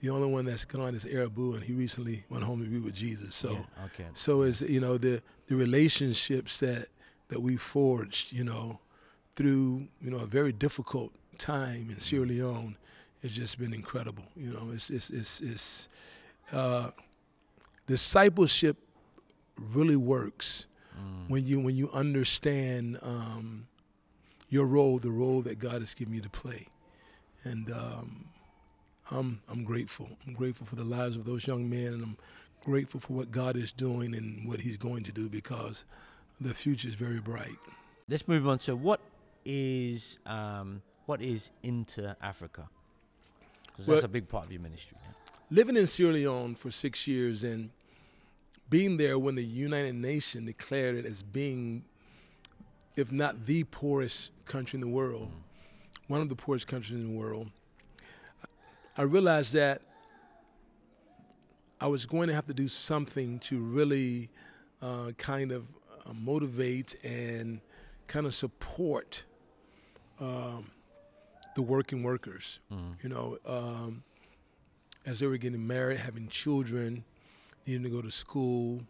The 0.00 0.10
only 0.10 0.28
one 0.28 0.44
that's 0.44 0.66
gone 0.66 0.94
is 0.94 1.06
Arabu, 1.06 1.54
and 1.54 1.64
he 1.64 1.72
recently 1.72 2.24
went 2.28 2.44
home 2.44 2.62
to 2.62 2.68
be 2.68 2.78
with 2.78 2.94
Jesus. 2.94 3.34
So, 3.34 3.52
Yeah, 3.52 3.84
okay. 3.86 4.06
so 4.12 4.42
is 4.42 4.60
you 4.60 4.78
know 4.78 4.98
the 4.98 5.22
the 5.46 5.56
relationships 5.56 6.58
that 6.60 6.88
that 7.28 7.40
we 7.40 7.56
forged, 7.56 8.30
you 8.30 8.44
know, 8.44 8.80
through 9.36 9.88
you 10.00 10.10
know 10.10 10.18
a 10.18 10.26
very 10.26 10.52
difficult 10.52 11.12
time 11.38 11.88
in 11.90 12.00
Sierra 12.00 12.26
Leone, 12.26 12.76
has 13.22 13.32
just 13.32 13.58
been 13.58 13.72
incredible. 13.74 14.24
You 14.36 14.52
know, 14.52 14.70
it's 14.72 14.90
it's 14.90 15.10
it's, 15.10 15.40
it's 15.40 15.88
uh, 16.52 16.90
discipleship 17.86 18.76
really 19.58 19.96
works 19.96 20.66
Mm. 20.96 21.28
when 21.28 21.44
you 21.44 21.58
when 21.58 21.74
you 21.74 21.90
understand 21.90 23.00
um, 23.02 23.66
your 24.48 24.64
role, 24.64 24.98
the 24.98 25.10
role 25.10 25.42
that 25.42 25.58
God 25.58 25.80
has 25.80 25.92
given 25.92 26.14
you 26.14 26.20
to 26.20 26.30
play, 26.30 26.68
and 27.42 27.68
um, 27.72 28.26
I'm 29.10 29.40
I'm 29.48 29.64
grateful. 29.64 30.08
I'm 30.24 30.34
grateful 30.34 30.68
for 30.68 30.76
the 30.76 30.84
lives 30.84 31.16
of 31.16 31.24
those 31.24 31.48
young 31.48 31.68
men, 31.68 31.86
and 31.94 32.02
I'm 32.04 32.16
grateful 32.64 33.00
for 33.00 33.12
what 33.14 33.32
God 33.32 33.56
is 33.56 33.72
doing 33.72 34.14
and 34.14 34.46
what 34.46 34.60
He's 34.60 34.76
going 34.76 35.02
to 35.02 35.10
do 35.10 35.28
because 35.28 35.84
the 36.40 36.54
future 36.54 36.86
is 36.86 36.94
very 36.94 37.18
bright. 37.18 37.58
Let's 38.08 38.28
move 38.28 38.46
on 38.48 38.58
to 38.60 38.76
what 38.76 39.00
is 39.44 40.18
um, 40.26 40.82
what 41.06 41.20
is 41.22 41.50
Inter 41.62 42.16
Africa? 42.22 42.68
Because 43.66 43.86
Well- 43.86 43.96
that's 43.96 44.04
a 44.04 44.08
big 44.08 44.28
part 44.28 44.46
of 44.46 44.52
your 44.52 44.60
ministry. 44.62 44.96
yeah? 45.02 45.12
Living 45.50 45.76
in 45.76 45.86
Sierra 45.86 46.12
Leone 46.14 46.54
for 46.54 46.70
six 46.70 47.06
years 47.06 47.44
and 47.44 47.70
being 48.70 48.96
there 48.96 49.18
when 49.18 49.34
the 49.34 49.44
United 49.44 49.94
Nations 49.94 50.46
declared 50.46 50.96
it 50.96 51.04
as 51.04 51.22
being, 51.22 51.84
if 52.96 53.12
not 53.12 53.44
the 53.46 53.64
poorest 53.64 54.30
country 54.46 54.78
in 54.78 54.80
the 54.80 54.88
world, 54.88 55.30
one 56.08 56.20
of 56.20 56.28
the 56.28 56.34
poorest 56.36 56.66
countries 56.66 56.92
in 56.98 57.06
the 57.12 57.18
world, 57.18 57.50
I 58.96 59.02
realized 59.02 59.52
that 59.52 59.82
I 61.80 61.86
was 61.88 62.06
going 62.06 62.28
to 62.28 62.34
have 62.34 62.46
to 62.46 62.54
do 62.54 62.68
something 62.68 63.38
to 63.40 63.58
really 63.60 64.30
uh, 64.80 65.12
kind 65.18 65.52
of 65.52 65.66
uh, 66.06 66.12
motivate 66.14 66.94
and 67.04 67.60
kind 68.06 68.26
of 68.26 68.34
support 68.34 69.24
um, 70.20 70.70
the 71.54 71.62
working 71.62 72.02
workers. 72.02 72.60
Mm. 72.72 73.02
You 73.02 73.08
know, 73.10 73.38
um, 73.46 74.02
as 75.06 75.20
they 75.20 75.26
were 75.26 75.36
getting 75.36 75.66
married, 75.66 75.98
having 75.98 76.28
children, 76.28 77.04
needing 77.66 77.82
to 77.84 77.90
go 77.90 78.00
to 78.02 78.10
school, 78.10 78.80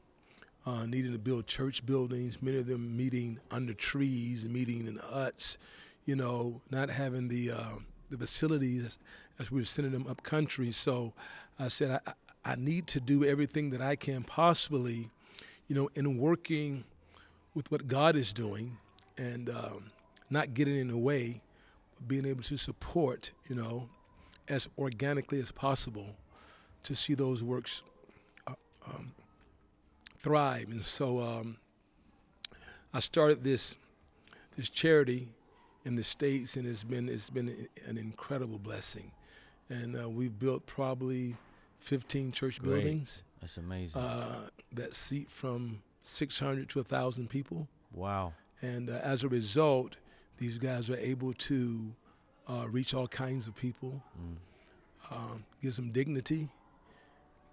uh, 0.66 0.84
needing 0.86 1.12
to 1.12 1.18
build 1.18 1.46
church 1.46 1.84
buildings, 1.84 2.40
many 2.40 2.58
of 2.58 2.66
them 2.66 2.96
meeting 2.96 3.38
under 3.50 3.74
trees, 3.74 4.48
meeting 4.48 4.86
in 4.86 4.96
huts, 4.96 5.58
you 6.06 6.16
know, 6.16 6.60
not 6.70 6.88
having 6.90 7.28
the 7.28 7.50
uh, 7.50 7.74
the 8.10 8.16
facilities 8.18 8.98
as 9.38 9.50
we 9.50 9.60
were 9.60 9.64
sending 9.64 9.92
them 9.92 10.06
up 10.08 10.22
country. 10.22 10.70
So 10.72 11.12
I 11.58 11.68
said, 11.68 11.90
I, 12.06 12.10
I- 12.10 12.14
I 12.46 12.56
need 12.56 12.86
to 12.88 13.00
do 13.00 13.24
everything 13.24 13.70
that 13.70 13.80
I 13.80 13.96
can 13.96 14.22
possibly, 14.22 15.08
you 15.66 15.74
know, 15.74 15.88
in 15.94 16.18
working 16.18 16.84
with 17.54 17.70
what 17.70 17.88
God 17.88 18.16
is 18.16 18.34
doing 18.34 18.76
and 19.16 19.48
um, 19.48 19.84
not 20.30 20.54
getting 20.54 20.76
in 20.76 20.88
the 20.88 20.98
way, 20.98 21.42
but 21.96 22.08
being 22.08 22.26
able 22.26 22.42
to 22.44 22.56
support, 22.56 23.32
you 23.48 23.54
know, 23.54 23.88
as 24.48 24.68
organically 24.78 25.40
as 25.40 25.52
possible 25.52 26.16
to 26.82 26.94
see 26.94 27.14
those 27.14 27.42
works 27.42 27.82
uh, 28.46 28.52
um, 28.86 29.12
thrive. 30.18 30.68
And 30.70 30.84
so 30.84 31.20
um, 31.20 31.56
I 32.92 33.00
started 33.00 33.42
this 33.44 33.76
this 34.56 34.68
charity 34.68 35.28
in 35.84 35.96
the 35.96 36.04
states, 36.04 36.56
and 36.56 36.66
it's 36.66 36.84
been 36.84 37.08
it's 37.08 37.30
been 37.30 37.68
an 37.86 37.98
incredible 37.98 38.58
blessing. 38.58 39.12
And 39.70 39.98
uh, 39.98 40.08
we've 40.08 40.38
built 40.38 40.66
probably 40.66 41.36
15 41.80 42.32
church 42.32 42.60
Great. 42.60 42.82
buildings 42.82 43.22
That's 43.40 43.56
amazing. 43.56 44.00
uh, 44.02 44.48
that 44.72 44.94
seat 44.94 45.30
from 45.30 45.82
600 46.02 46.68
to 46.70 46.78
1,000 46.80 47.28
people. 47.30 47.66
wow. 47.92 48.32
And 48.60 48.88
uh, 48.88 49.00
as 49.02 49.24
a 49.24 49.28
result, 49.28 49.96
these 50.38 50.58
guys 50.58 50.90
are 50.90 50.96
able 50.96 51.32
to 51.34 51.92
uh, 52.48 52.66
reach 52.70 52.92
all 52.94 53.08
kinds 53.08 53.46
of 53.48 53.54
people, 53.56 54.02
Mm. 54.20 54.36
um, 55.14 55.44
gives 55.62 55.76
them 55.76 55.90
dignity, 55.92 56.48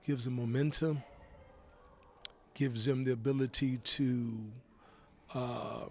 gives 0.05 0.25
them 0.25 0.35
momentum, 0.35 1.03
gives 2.53 2.85
them 2.85 3.03
the 3.03 3.11
ability 3.11 3.77
to 3.77 4.51
uh, 5.33 5.85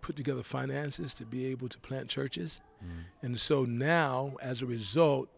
put 0.00 0.16
together 0.16 0.42
finances 0.42 1.14
to 1.14 1.24
be 1.24 1.46
able 1.46 1.68
to 1.68 1.78
plant 1.78 2.08
churches. 2.08 2.60
Mm. 2.84 2.88
And 3.22 3.40
so 3.40 3.64
now, 3.64 4.36
as 4.42 4.60
a 4.62 4.66
result, 4.66 5.28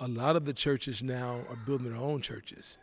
a 0.00 0.08
lot 0.08 0.36
of 0.36 0.44
the 0.44 0.52
churches 0.52 1.02
now 1.02 1.40
are 1.48 1.56
building 1.66 1.90
their 1.90 2.00
own 2.00 2.22
churches. 2.22 2.78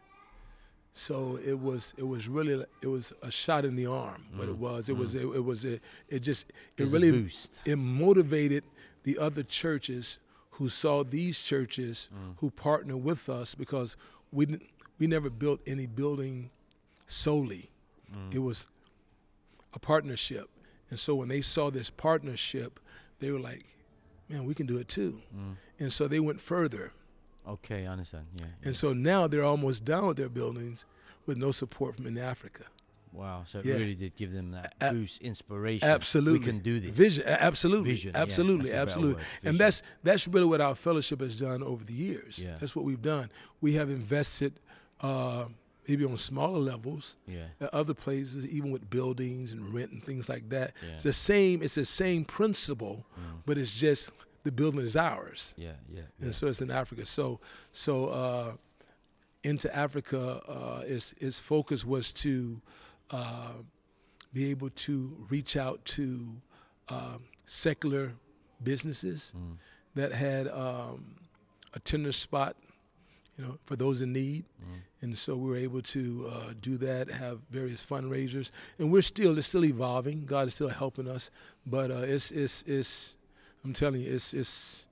So 0.98 1.38
it 1.46 1.60
was 1.60 1.94
it 1.98 2.08
was 2.08 2.30
really 2.30 2.64
it 2.82 2.88
was 2.88 3.12
a 3.22 3.30
shot 3.30 3.66
in 3.66 3.76
the 3.76 3.86
arm, 3.86 4.26
but 4.38 4.48
it 4.48 4.56
Mm, 4.56 4.60
was 4.60 4.88
it 4.90 4.96
was 4.98 5.14
it, 5.14 5.24
it 5.26 5.44
was 5.44 5.66
it, 5.66 5.82
it 6.08 6.20
just 6.22 6.46
it 6.78 6.88
really 6.88 7.28
it 7.66 7.76
motivated 7.78 8.64
the 9.04 9.20
other 9.20 9.44
churches 9.44 10.20
who 10.52 10.70
saw 10.70 11.04
these 11.04 11.38
churches 11.44 12.10
Mm. 12.14 12.36
who 12.40 12.50
partner 12.50 12.96
with 12.96 13.28
us 13.28 13.56
because 13.56 13.98
we 14.32 14.46
didn't, 14.46 14.64
we 14.98 15.06
never 15.08 15.30
built 15.30 15.60
any 15.68 15.86
building 15.86 16.50
solely. 17.08 17.70
Mm. 18.10 18.34
It 18.34 18.40
was 18.40 18.68
a 19.74 19.80
partnership. 19.80 20.50
And 20.90 20.98
so 20.98 21.14
when 21.16 21.28
they 21.28 21.42
saw 21.42 21.70
this 21.72 21.90
partnership, 21.90 22.80
they 23.20 23.32
were 23.32 23.40
like, 23.40 23.66
man, 24.30 24.46
we 24.46 24.54
can 24.54 24.66
do 24.66 24.78
it 24.78 24.88
too. 24.88 25.20
Mm. 25.36 25.56
And 25.80 25.92
so 25.92 26.08
they 26.08 26.22
went 26.22 26.40
further. 26.40 26.94
Okay, 27.48 27.86
I 27.86 27.92
understand. 27.92 28.26
Yeah. 28.36 28.46
yeah. 28.46 28.68
And 28.68 28.76
so 28.76 28.94
now 28.94 29.28
they're 29.28 29.44
almost 29.44 29.86
done 29.86 30.08
with 30.08 30.18
their 30.18 30.30
buildings 30.30 30.86
with 31.26 31.38
no 31.38 31.52
support 31.52 31.96
from 31.96 32.08
in 32.08 32.18
Africa. 32.18 32.64
wow. 33.12 33.44
So 33.46 33.60
it 33.60 33.66
yeah. 33.66 33.74
really 33.76 33.96
did 33.96 34.16
give 34.16 34.32
them 34.32 34.52
that 34.52 34.74
A- 34.82 34.92
boost, 34.92 35.22
inspiration. 35.22 35.88
Absolutely. 35.88 36.40
We 36.40 36.46
can 36.46 36.60
do 36.60 36.80
this. 36.80 36.92
Vision, 36.92 37.24
absolutely. 37.28 37.92
Vision, 37.92 38.16
absolutely, 38.16 38.70
better 38.72 38.82
absolutely. 38.82 39.24
And 39.44 39.58
that's 39.58 39.82
that's 40.04 40.28
really 40.28 40.46
what 40.48 40.62
our 40.62 40.76
fellowship 40.76 41.22
has 41.22 41.40
done 41.40 41.64
over 41.64 41.84
the 41.84 41.94
years. 41.94 42.38
Yeah. 42.40 42.58
That's 42.60 42.76
what 42.76 42.84
we've 42.86 43.02
done. 43.02 43.30
We 43.62 43.74
have 43.74 43.90
invested 43.90 44.60
uh, 45.02 45.46
maybe 45.88 46.04
on 46.06 46.18
smaller 46.18 46.60
levels 46.60 47.16
Yeah. 47.28 47.46
at 47.62 47.74
other 47.74 47.94
places, 47.94 48.46
even 48.48 48.72
with 48.72 48.90
buildings 48.90 49.52
and 49.52 49.74
rent 49.74 49.92
and 49.92 50.04
things 50.04 50.28
like 50.30 50.50
that. 50.50 50.74
Yeah. 50.84 50.94
It's 50.96 51.04
the 51.04 51.14
same. 51.14 51.62
It's 51.62 51.76
the 51.76 51.86
same 51.86 52.26
principle, 52.26 53.06
Mm. 53.20 53.42
but 53.46 53.58
it's 53.58 53.74
just 53.76 54.12
the 54.46 54.52
building 54.52 54.80
is 54.82 54.96
ours, 54.96 55.54
Yeah. 55.58 55.74
Yeah. 55.90 56.02
yeah. 56.20 56.26
and 56.26 56.34
so 56.36 56.48
it's 56.48 56.62
in 56.62 56.72
Africa. 56.72 57.06
So 57.06 57.40
so 57.72 57.94
uh, 58.08 58.52
into 59.44 59.68
Africa, 59.76 60.42
uh, 60.48 60.82
its 60.88 61.14
its 61.20 61.40
focus 61.40 61.84
was 61.86 62.14
to 62.14 62.62
uh, 63.12 63.54
be 64.34 64.50
able 64.52 64.70
to 64.88 64.96
reach 65.30 65.58
out 65.58 65.84
to 65.98 66.06
uh, 66.90 67.18
secular 67.46 68.14
businesses 68.64 69.34
Mm. 69.36 69.58
that 69.96 70.12
had 70.14 70.48
um, 70.48 71.16
a 71.74 71.80
tender 71.80 72.12
spot, 72.12 72.56
you 73.38 73.44
know, 73.46 73.58
for 73.66 73.76
those 73.76 74.02
in 74.02 74.14
need. 74.14 74.44
Mm. 74.62 74.80
And 75.02 75.18
so 75.18 75.36
we 75.36 75.50
were 75.50 75.58
able 75.58 75.82
to 75.82 76.02
uh, 76.34 76.54
do 76.62 76.78
that, 76.78 77.10
have 77.12 77.40
various 77.52 77.86
fundraisers, 77.86 78.52
and 78.80 78.92
we're 78.92 79.02
still 79.14 79.38
it's 79.38 79.48
still 79.48 79.66
evolving. 79.66 80.26
God 80.26 80.48
is 80.48 80.54
still 80.56 80.70
helping 80.84 81.08
us, 81.08 81.30
but 81.66 81.92
uh, 81.92 82.00
it's 82.14 82.32
it's 82.32 82.64
it's 82.68 83.16
I'm 83.66 83.74
telling 83.74 84.02
you, 84.02 84.14
it's 84.14 84.34
it's 84.34 84.86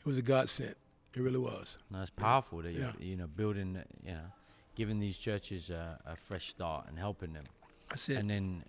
it 0.00 0.06
was 0.06 0.18
a 0.18 0.22
godsend. 0.22 0.74
It 1.14 1.20
really 1.20 1.38
was. 1.38 1.78
No, 1.90 2.00
it's 2.02 2.10
powerful 2.10 2.62
that 2.62 2.72
Yeah. 2.72 2.92
you 2.98 3.10
you 3.10 3.16
know 3.16 3.26
building 3.28 3.76
uh, 3.76 3.84
you 4.04 4.14
know 4.14 4.28
giving 4.74 4.98
these 4.98 5.16
churches 5.16 5.70
a, 5.70 5.98
a 6.04 6.16
fresh 6.16 6.48
start 6.48 6.86
and 6.88 6.98
helping 6.98 7.32
them, 7.32 7.44
That's 7.88 8.08
it. 8.08 8.16
and 8.16 8.28
then 8.28 8.64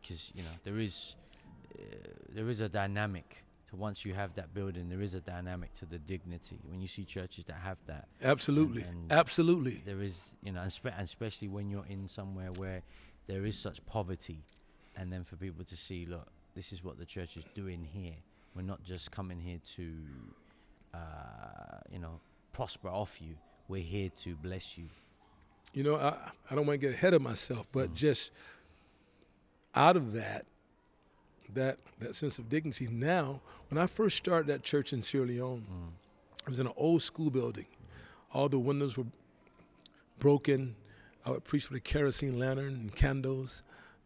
because 0.00 0.32
you 0.34 0.42
know 0.42 0.48
there 0.64 0.78
is 0.78 1.14
uh, 1.78 1.82
there 2.34 2.48
is 2.48 2.60
a 2.62 2.68
dynamic 2.68 3.44
to 3.68 3.76
once 3.76 4.04
you 4.06 4.14
have 4.14 4.34
that 4.34 4.54
building, 4.54 4.88
there 4.88 5.02
is 5.02 5.14
a 5.14 5.20
dynamic 5.20 5.74
to 5.74 5.84
the 5.86 5.98
dignity. 5.98 6.58
When 6.70 6.80
you 6.80 6.88
see 6.88 7.04
churches 7.04 7.44
that 7.44 7.56
have 7.62 7.76
that, 7.86 8.08
Absolutely, 8.22 8.82
and- 8.82 9.12
absolutely. 9.12 9.82
there 9.84 10.00
is 10.02 10.18
you 10.42 10.52
know, 10.52 10.62
and, 10.62 10.72
spe- 10.72 10.86
and 10.98 11.04
especially 11.04 11.48
when 11.48 11.68
you're 11.70 11.86
in 11.86 12.08
somewhere 12.08 12.50
where 12.56 12.82
there 13.26 13.44
is 13.44 13.58
such 13.58 13.84
poverty, 13.84 14.42
and 14.96 15.12
then 15.12 15.22
for 15.24 15.36
people 15.36 15.64
to 15.64 15.76
see, 15.76 16.06
look, 16.06 16.26
this 16.54 16.72
is 16.72 16.84
what 16.84 16.98
the 16.98 17.04
church 17.06 17.36
is 17.36 17.44
doing 17.54 17.86
here. 17.92 18.14
We're 18.54 18.62
not 18.62 18.82
just 18.82 19.10
coming 19.10 19.40
here 19.40 19.58
to, 19.76 19.92
uh, 20.94 20.98
you 21.90 21.98
know, 21.98 22.20
prosper 22.52 22.88
off 22.88 23.20
you. 23.22 23.36
We're 23.68 23.82
here 23.82 24.10
to 24.22 24.34
bless 24.36 24.76
you. 24.76 24.84
You 25.72 25.82
know, 25.84 25.96
I, 25.96 26.30
I 26.50 26.54
don't 26.54 26.66
want 26.66 26.78
to 26.80 26.86
get 26.86 26.94
ahead 26.94 27.14
of 27.14 27.22
myself, 27.22 27.66
but 27.72 27.90
Mm. 27.90 27.94
just 27.94 28.30
out 29.74 29.96
of 29.96 30.12
that, 30.12 30.44
that 31.54 31.78
that 32.00 32.14
sense 32.14 32.38
of 32.38 32.48
dignity. 32.48 32.88
Now, 32.90 33.40
when 33.70 33.78
I 33.78 33.86
first 33.86 34.16
started 34.18 34.46
that 34.48 34.62
church 34.62 34.92
in 34.92 35.02
Sierra 35.02 35.26
Leone, 35.26 35.64
Mm. 35.70 35.92
it 36.46 36.48
was 36.50 36.58
in 36.60 36.66
an 36.66 36.72
old 36.76 37.02
school 37.02 37.30
building. 37.30 37.66
All 38.34 38.48
the 38.50 38.58
windows 38.58 38.96
were 38.98 39.06
broken. 40.18 40.76
I 41.24 41.30
would 41.30 41.44
preach 41.44 41.70
with 41.70 41.78
a 41.78 41.80
kerosene 41.80 42.38
lantern 42.38 42.74
and 42.74 42.94
candles. 42.94 43.62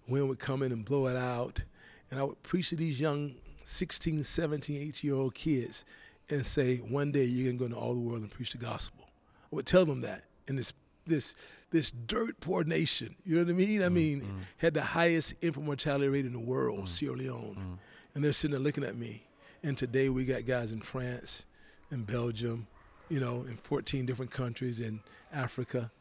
Wind 0.07 0.29
would 0.29 0.39
come 0.39 0.63
in 0.63 0.71
and 0.73 0.85
blow 0.85 1.07
it 1.09 1.17
out. 1.17 1.65
And 2.11 2.21
I 2.21 2.23
would 2.25 2.43
preach 2.43 2.71
to 2.71 2.77
these 2.77 3.01
young 3.01 3.35
16, 3.65 4.23
17, 4.25 4.83
18 4.83 5.09
year 5.11 5.19
old 5.19 5.35
kids. 5.35 5.85
and 6.29 6.45
say, 6.45 6.79
one 6.79 7.13
day 7.13 7.23
you're 7.25 7.45
going 7.53 7.57
to 7.57 7.59
go 7.61 7.65
into 7.67 7.77
all 7.77 7.95
the 7.95 8.01
world 8.01 8.21
and 8.23 8.31
preach 8.31 8.51
the 8.53 8.59
gospel. 8.59 9.05
I 9.53 9.55
would 9.57 9.67
tell 9.67 9.85
them 9.85 10.01
that 10.01 10.25
in 10.49 10.57
this 10.57 10.73
this 11.07 11.37
this 11.71 11.93
dirt 11.93 12.41
poor 12.41 12.65
nation. 12.65 13.15
You 13.25 13.37
know 13.37 13.43
what 13.45 13.51
I 13.51 13.53
mean? 13.55 13.83
I 13.83 13.89
mean, 13.89 14.21
mm. 14.23 14.39
had 14.59 14.75
the 14.75 14.83
highest 14.83 15.35
infant 15.41 15.65
mortality 15.67 16.09
rate 16.09 16.27
in 16.27 16.33
the 16.33 16.41
world, 16.41 16.81
Mm. 16.81 16.89
Sierra 16.89 17.17
Leone, 17.17 17.57
Mm. 17.57 17.79
and 18.15 18.25
they're 18.25 18.33
sitting 18.33 18.53
there 18.53 18.61
looking 18.61 18.83
at 18.83 18.97
me. 18.97 19.27
And 19.63 19.79
today 19.79 20.09
we 20.09 20.25
got 20.25 20.47
guys 20.47 20.73
in 20.73 20.81
France, 20.81 21.45
in 21.93 22.03
Belgium, 22.03 22.67
you 23.09 23.21
know, 23.21 23.43
in 23.43 23.57
14 23.57 24.05
different 24.05 24.33
countries 24.33 24.81
in 24.81 24.99
Africa, 25.33 25.93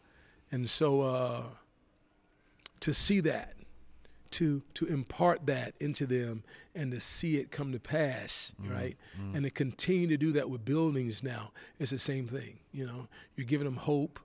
and 0.52 0.68
so 0.68 1.02
uh, 1.02 1.44
to 2.80 2.94
see 2.94 3.20
that, 3.22 3.54
to 4.40 4.62
to 4.74 4.86
impart 4.86 5.46
that 5.46 5.74
into 5.80 6.06
them, 6.06 6.44
and 6.74 6.92
to 6.92 7.00
see 7.00 7.38
it 7.38 7.52
come 7.52 7.72
to 7.72 7.80
pass, 7.80 8.52
Mm. 8.62 8.72
right? 8.72 8.98
Mm. 9.20 9.36
and 9.36 9.44
to 9.46 9.50
continue 9.50 10.08
to 10.08 10.18
do 10.18 10.32
that 10.34 10.50
with 10.50 10.64
buildings 10.66 11.22
now 11.24 11.52
it's 11.80 11.92
the 11.92 12.00
same 12.00 12.28
thing 12.28 12.60
you 12.72 12.86
know 12.86 13.08
you're 13.36 13.48
giving 13.54 13.66
them 13.66 13.78
hope 13.78 14.20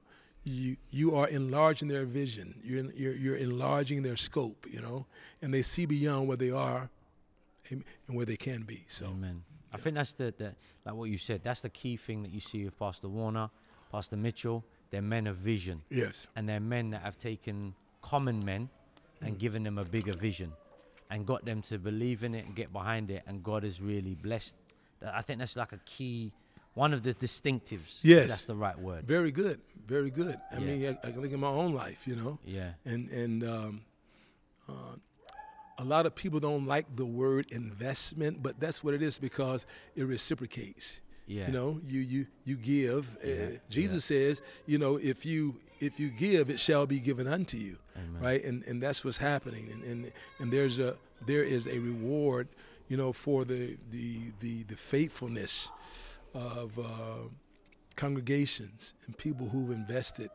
you 0.45 0.77
you 0.91 1.15
are 1.15 1.29
enlarging 1.29 1.89
their 1.89 2.05
vision 2.07 2.55
you're 2.65 2.79
in, 2.79 2.93
you're, 2.97 3.15
you're 3.15 3.37
enlarging 3.37 4.03
their 4.03 4.17
scope 4.17 4.67
you 4.71 4.81
know 4.81 5.07
and 5.43 5.53
they 5.55 5.63
see 5.63 5.87
beyond 5.87 6.27
where 6.29 6.37
they 6.37 6.51
are 6.51 6.91
and 7.71 7.85
and 8.07 8.17
where 8.17 8.27
they 8.27 8.37
can 8.37 8.63
be 8.63 8.85
so 8.89 9.07
Amen. 9.07 9.43
I 9.73 9.77
think 9.77 9.95
that's 9.97 10.15
the, 10.15 10.35
the 10.37 10.55
like 10.85 10.95
what 10.97 11.09
you 11.11 11.19
said. 11.19 11.43
That's 11.45 11.61
the 11.61 11.69
key 11.71 11.97
thing 11.97 12.23
that 12.25 12.33
you 12.33 12.41
see 12.41 12.65
with 12.65 12.77
Pastor 12.77 13.09
Warner, 13.09 13.51
Pastor 13.93 14.17
Mitchell. 14.17 14.65
They're 14.91 15.01
men 15.17 15.29
of 15.29 15.37
vision, 15.37 15.83
yes 15.89 16.27
and 16.35 16.49
they're 16.49 16.59
men 16.77 16.91
that 16.91 17.03
have 17.03 17.17
taken 17.17 17.75
common 18.03 18.45
men 18.45 18.69
and 19.21 19.39
given 19.39 19.63
them 19.65 19.79
a 19.79 19.85
bigger 19.85 20.15
vision, 20.15 20.53
and 21.11 21.27
got 21.27 21.45
them 21.45 21.63
to 21.63 21.79
believe 21.79 22.25
in 22.25 22.35
it 22.35 22.47
and 22.47 22.55
get 22.55 22.73
behind 22.73 23.11
it. 23.11 23.23
And 23.27 23.43
God 23.43 23.63
has 23.65 23.81
really 23.81 24.15
blessed. 24.15 24.57
I 25.05 25.23
think 25.23 25.39
that's 25.41 25.57
like 25.57 25.73
a 25.73 25.79
key, 25.85 26.33
one 26.75 26.93
of 26.95 27.03
the 27.03 27.15
distinctives. 27.15 28.01
Yes. 28.03 28.29
that's 28.29 28.45
the 28.45 28.55
right 28.55 28.79
word. 28.79 29.05
very 29.07 29.33
good 29.33 29.61
very 29.87 30.11
good 30.11 30.37
i 30.53 30.55
Yeah. 30.55 30.61
mean 30.61 30.87
I, 31.03 31.09
I 31.09 31.11
can 31.11 31.21
look 31.21 31.33
at 31.33 31.39
my 31.39 31.49
own 31.49 31.73
life 31.75 32.07
you 32.07 32.15
know 32.15 32.39
Yeah. 32.45 32.73
and 32.85 33.09
and 33.11 33.43
um, 33.43 33.81
uh, 34.69 34.95
a 35.79 35.85
lot 35.85 36.07
of 36.07 36.15
people 36.15 36.39
don't 36.39 36.67
like 36.67 36.87
the 36.95 37.05
word 37.07 37.51
investment 37.51 38.41
but 38.43 38.61
that's 38.61 38.85
what 38.85 38.95
it 38.95 39.03
is 39.03 39.19
because 39.19 39.67
it 39.97 40.05
reciprocates 40.05 41.01
Yeah. 41.31 41.47
You 41.47 41.53
know, 41.53 41.81
you 41.87 42.01
you 42.15 42.27
you 42.49 42.57
give. 42.57 43.05
Yeah, 43.25 43.35
Uh, 43.35 43.59
Jesus 43.69 44.05
says, 44.05 44.43
you 44.67 44.79
know, 44.79 44.97
if 45.13 45.25
you 45.25 45.41
if 45.79 45.93
you 46.01 46.09
give, 46.11 46.51
it 46.55 46.59
shall 46.61 46.87
be 46.87 46.99
given 47.01 47.27
unto 47.29 47.57
you, 47.57 47.77
Amen. 47.97 48.21
right? 48.27 48.43
And 48.49 48.65
and 48.69 48.83
that's 48.83 49.05
what's 49.05 49.19
happening. 49.19 49.65
And 49.73 49.83
and 49.91 50.13
and 50.41 50.53
there's 50.53 50.79
a 50.81 50.97
there 51.27 51.45
is 51.57 51.67
a 51.67 51.79
reward, 51.79 52.49
you 52.89 52.97
know, 52.97 53.13
for 53.13 53.45
the 53.45 53.79
the 53.91 54.33
the 54.41 54.55
the 54.65 54.77
faithfulness 54.77 55.71
of 56.35 56.79
uh, 56.79 57.29
congregations 57.97 58.95
and 59.07 59.17
people 59.17 59.49
who've 59.49 59.71
invested, 59.71 60.31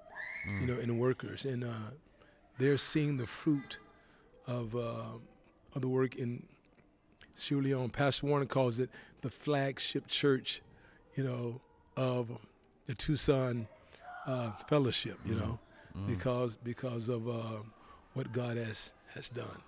Mm. 0.48 0.62
you 0.62 0.68
know, 0.68 0.80
in 0.80 1.00
workers, 1.00 1.46
and 1.46 1.64
uh, 1.64 1.90
they're 2.60 2.78
seeing 2.78 3.18
the 3.18 3.26
fruit 3.28 3.80
of 4.48 4.76
uh, 4.76 5.18
of 5.76 5.82
the 5.82 5.88
work 5.88 6.16
in 6.16 6.46
Sierra 7.34 7.64
Leone. 7.64 7.90
Pastor 7.90 8.28
Warner 8.28 8.46
calls 8.46 8.80
it 8.80 8.90
the 9.22 9.30
flagship 9.30 10.08
church, 10.08 10.62
you 11.16 11.24
know, 11.24 11.62
of 11.98 12.30
the 12.86 12.94
Tucson 12.96 13.68
uh, 14.26 14.52
Fellowship. 14.68 15.18
You 15.26 15.36
Mhm. 15.36 15.40
know, 15.40 15.60
Mm. 15.96 16.08
because 16.08 16.56
because 16.58 17.10
of 17.10 17.28
uh, 17.30 17.62
what 18.14 18.32
God 18.32 18.58
has 18.58 18.92
has 19.14 19.30
done. 19.30 19.62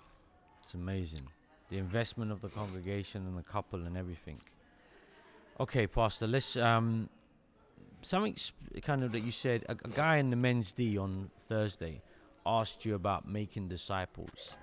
It's 0.62 0.74
amazing. 0.74 1.26
The 1.70 1.78
investment 1.78 2.32
of 2.32 2.40
the 2.40 2.48
congregation 2.48 3.26
and 3.26 3.36
the 3.38 3.42
couple 3.42 3.86
and 3.86 3.96
everything. 3.96 4.38
Okay, 5.60 5.86
Pastor, 5.86 6.26
let's 6.26 6.56
um 6.56 7.08
something 8.02 8.36
sp- 8.38 8.78
kind 8.82 9.02
of 9.02 9.12
that 9.12 9.20
you 9.20 9.30
said 9.32 9.64
a, 9.68 9.72
a 9.72 9.88
guy 9.88 10.16
in 10.18 10.30
the 10.30 10.36
men's 10.36 10.72
D 10.72 10.96
on 10.98 11.30
Thursday 11.48 12.00
asked 12.46 12.84
you 12.86 12.94
about 12.94 13.26
making 13.28 13.68
disciples 13.68 14.56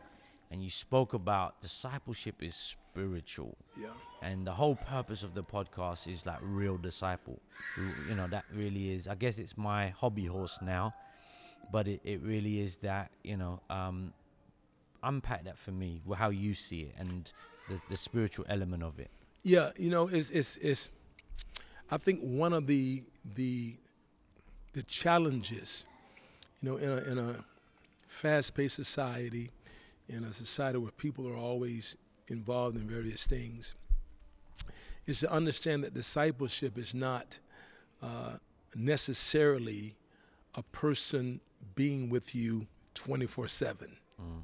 and 0.49 0.63
you 0.63 0.69
spoke 0.69 1.13
about 1.13 1.61
discipleship 1.61 2.41
is 2.41 2.55
spiritual 2.55 3.57
Yeah. 3.77 3.89
And 4.25 4.45
the 4.49 4.51
whole 4.61 4.75
purpose 4.75 5.21
of 5.23 5.31
the 5.35 5.43
podcast 5.43 6.01
is 6.11 6.25
like 6.25 6.39
real 6.41 6.77
disciple 6.77 7.39
You- 8.09 8.15
know 8.19 8.27
that 8.35 8.45
really 8.61 8.85
is 8.95 9.07
i 9.07 9.15
guess 9.23 9.35
it's 9.43 9.55
my 9.57 9.81
hobby 10.01 10.25
horse 10.35 10.57
now 10.61 10.93
but 11.71 11.87
it, 11.87 11.99
it 12.03 12.19
really 12.21 12.55
is 12.65 12.77
that 12.89 13.11
you 13.23 13.37
know 13.37 13.59
um 13.69 14.13
unpack 15.03 15.43
that 15.45 15.57
for 15.57 15.71
me 15.71 16.01
how 16.23 16.29
you 16.29 16.53
see 16.53 16.81
it 16.87 16.93
and 16.97 17.31
the, 17.69 17.81
the 17.89 17.97
spiritual 17.97 18.45
element 18.55 18.83
of 18.83 18.99
it 18.99 19.11
Yeah, 19.43 19.69
you 19.77 19.89
know, 19.91 20.07
it's 20.17 20.29
it's 20.31 20.57
it's. 20.57 20.89
I 21.91 21.97
think 22.05 22.19
one 22.21 22.53
of 22.59 22.65
the 22.65 23.03
the 23.35 23.75
the 24.73 24.83
challenges, 24.83 25.85
you 26.61 26.69
know, 26.69 26.77
in 26.77 26.89
a 26.89 26.97
in 27.11 27.17
a 27.19 27.31
fast-paced 28.07 28.75
society, 28.75 29.51
in 30.09 30.23
a 30.23 30.33
society 30.33 30.77
where 30.79 30.91
people 31.05 31.27
are 31.31 31.37
always 31.37 31.95
involved 32.27 32.75
in 32.77 32.87
various 32.87 33.27
things, 33.27 33.75
is 35.07 35.19
to 35.19 35.31
understand 35.31 35.83
that 35.83 35.93
discipleship 35.93 36.77
is 36.77 36.93
not 36.93 37.39
uh, 38.01 38.33
necessarily 38.75 39.95
a 40.55 40.63
person 40.63 41.39
being 41.75 42.09
with 42.09 42.33
you 42.35 42.67
24/7. 42.95 43.75
mm. 44.21 44.41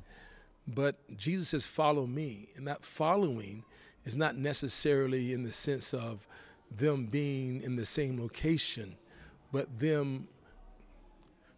But 0.67 0.95
Jesus 1.17 1.49
says, 1.49 1.65
Follow 1.65 2.05
me. 2.05 2.49
And 2.55 2.67
that 2.67 2.85
following 2.85 3.63
is 4.05 4.15
not 4.15 4.35
necessarily 4.37 5.33
in 5.33 5.43
the 5.43 5.51
sense 5.51 5.93
of 5.93 6.27
them 6.69 7.05
being 7.07 7.61
in 7.61 7.75
the 7.75 7.85
same 7.85 8.19
location, 8.21 8.95
but 9.51 9.79
them 9.79 10.27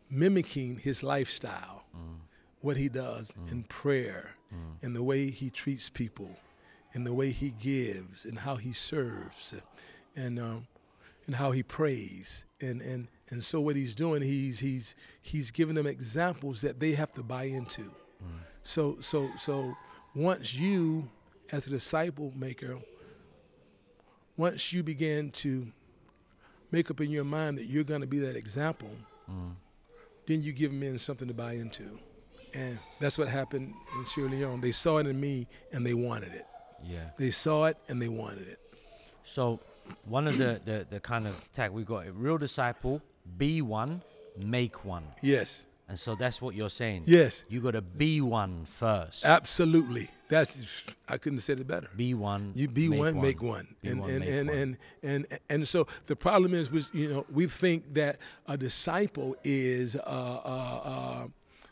mimicking 0.10 0.78
his 0.78 1.04
lifestyle, 1.04 1.84
Mm. 1.96 2.20
what 2.62 2.78
he 2.78 2.90
does 2.90 3.32
in 3.50 3.64
prayer, 3.64 4.36
Mm. 4.52 4.78
and 4.82 4.96
the 4.96 5.04
way 5.04 5.30
he 5.30 5.50
treats 5.50 5.90
people, 5.90 6.38
and 6.94 7.06
the 7.06 7.14
way 7.14 7.32
he 7.32 7.50
gives, 7.52 8.26
and 8.26 8.40
how 8.40 8.56
he 8.56 8.74
serves, 8.74 9.54
and 10.16 10.40
um, 10.40 10.68
and 11.26 11.36
how 11.36 11.52
he 11.52 11.64
prays, 11.64 12.46
and 12.62 12.82
and 12.82 13.08
and 13.30 13.44
so 13.44 13.60
what 13.62 13.76
he's 13.76 13.96
doing, 13.96 14.22
he's 14.22 14.60
he's 14.60 14.96
he's 15.22 15.52
giving 15.52 15.76
them 15.76 15.88
examples 15.88 16.62
that 16.62 16.80
they 16.80 16.94
have 16.94 17.12
to 17.14 17.24
buy 17.24 17.44
into. 17.46 17.82
Mm. 17.82 18.40
So 18.64 18.98
so 19.00 19.30
so 19.38 19.76
once 20.16 20.54
you 20.54 21.10
as 21.52 21.68
a 21.68 21.70
disciple 21.70 22.32
maker 22.36 22.78
once 24.38 24.74
you 24.74 24.82
begin 24.84 25.30
to 25.32 25.68
make 26.72 26.90
up 26.90 27.00
in 27.02 27.12
your 27.12 27.24
mind 27.24 27.58
that 27.58 27.66
you're 27.66 27.84
going 27.84 28.02
to 28.02 28.08
be 28.08 28.20
that 28.20 28.36
example, 28.36 28.90
Mm. 29.30 29.56
then 30.28 30.42
you 30.44 30.52
give 30.52 30.74
men 30.74 31.00
something 31.00 31.28
to 31.28 31.34
buy 31.34 31.54
into. 31.54 31.98
And 32.54 32.78
that's 33.00 33.18
what 33.18 33.28
happened 33.30 33.74
in 33.98 34.06
Sierra 34.06 34.30
Leone. 34.30 34.60
They 34.60 34.72
saw 34.74 34.98
it 34.98 35.08
in 35.08 35.20
me 35.20 35.48
and 35.72 35.86
they 35.86 35.94
wanted 35.94 36.34
it. 36.34 36.46
Yeah 36.86 37.10
They 37.18 37.32
saw 37.32 37.66
it 37.66 37.78
and 37.88 38.02
they 38.02 38.10
wanted 38.10 38.48
it. 38.48 38.60
so 39.24 39.60
one 40.06 40.28
of 40.28 40.38
the, 40.38 40.62
the 40.66 40.86
the 40.90 41.00
kind 41.00 41.28
of 41.28 41.36
tag 41.54 41.72
we 41.72 41.84
got 41.84 42.08
a 42.08 42.12
real 42.12 42.38
disciple 42.38 43.02
be 43.38 43.62
one 43.62 44.02
make 44.38 44.84
one 44.86 45.04
Yes. 45.22 45.66
and 45.90 46.00
so 46.00 46.16
that's 46.16 46.42
what 46.42 46.56
you're 46.56 46.70
saying 46.70 47.04
Yes. 47.06 47.44
you 47.50 47.60
got 47.62 47.72
to 47.72 47.82
be 47.82 48.22
one 48.22 48.66
first 48.66 49.26
Absolutely. 49.26 50.10
That's 50.30 50.58
I 51.08 51.18
couldn't 51.18 51.38
have 51.38 51.44
said 51.44 51.60
it 51.60 51.68
better. 51.68 51.90
be 51.96 52.14
one 52.16 52.54
You 52.56 52.68
be 52.68 52.90
make 52.90 53.00
one, 53.00 53.22
make 53.22 53.42
one, 53.44 53.68
and 53.84 54.04
and, 54.04 54.24
and, 54.24 54.50
and 54.50 54.78
and 55.04 55.28
and 55.50 55.68
so 55.68 55.86
the 56.08 56.16
problem 56.16 56.56
is, 56.56 56.72
was 56.72 56.90
you 56.92 57.08
know, 57.10 57.26
we 57.32 57.46
think 57.46 57.94
that 57.94 58.18
a 58.48 58.58
disciple 58.58 59.36
is 59.44 59.96
uh, 59.96 60.00
uh, 60.00 60.80
uh, 60.84 61.28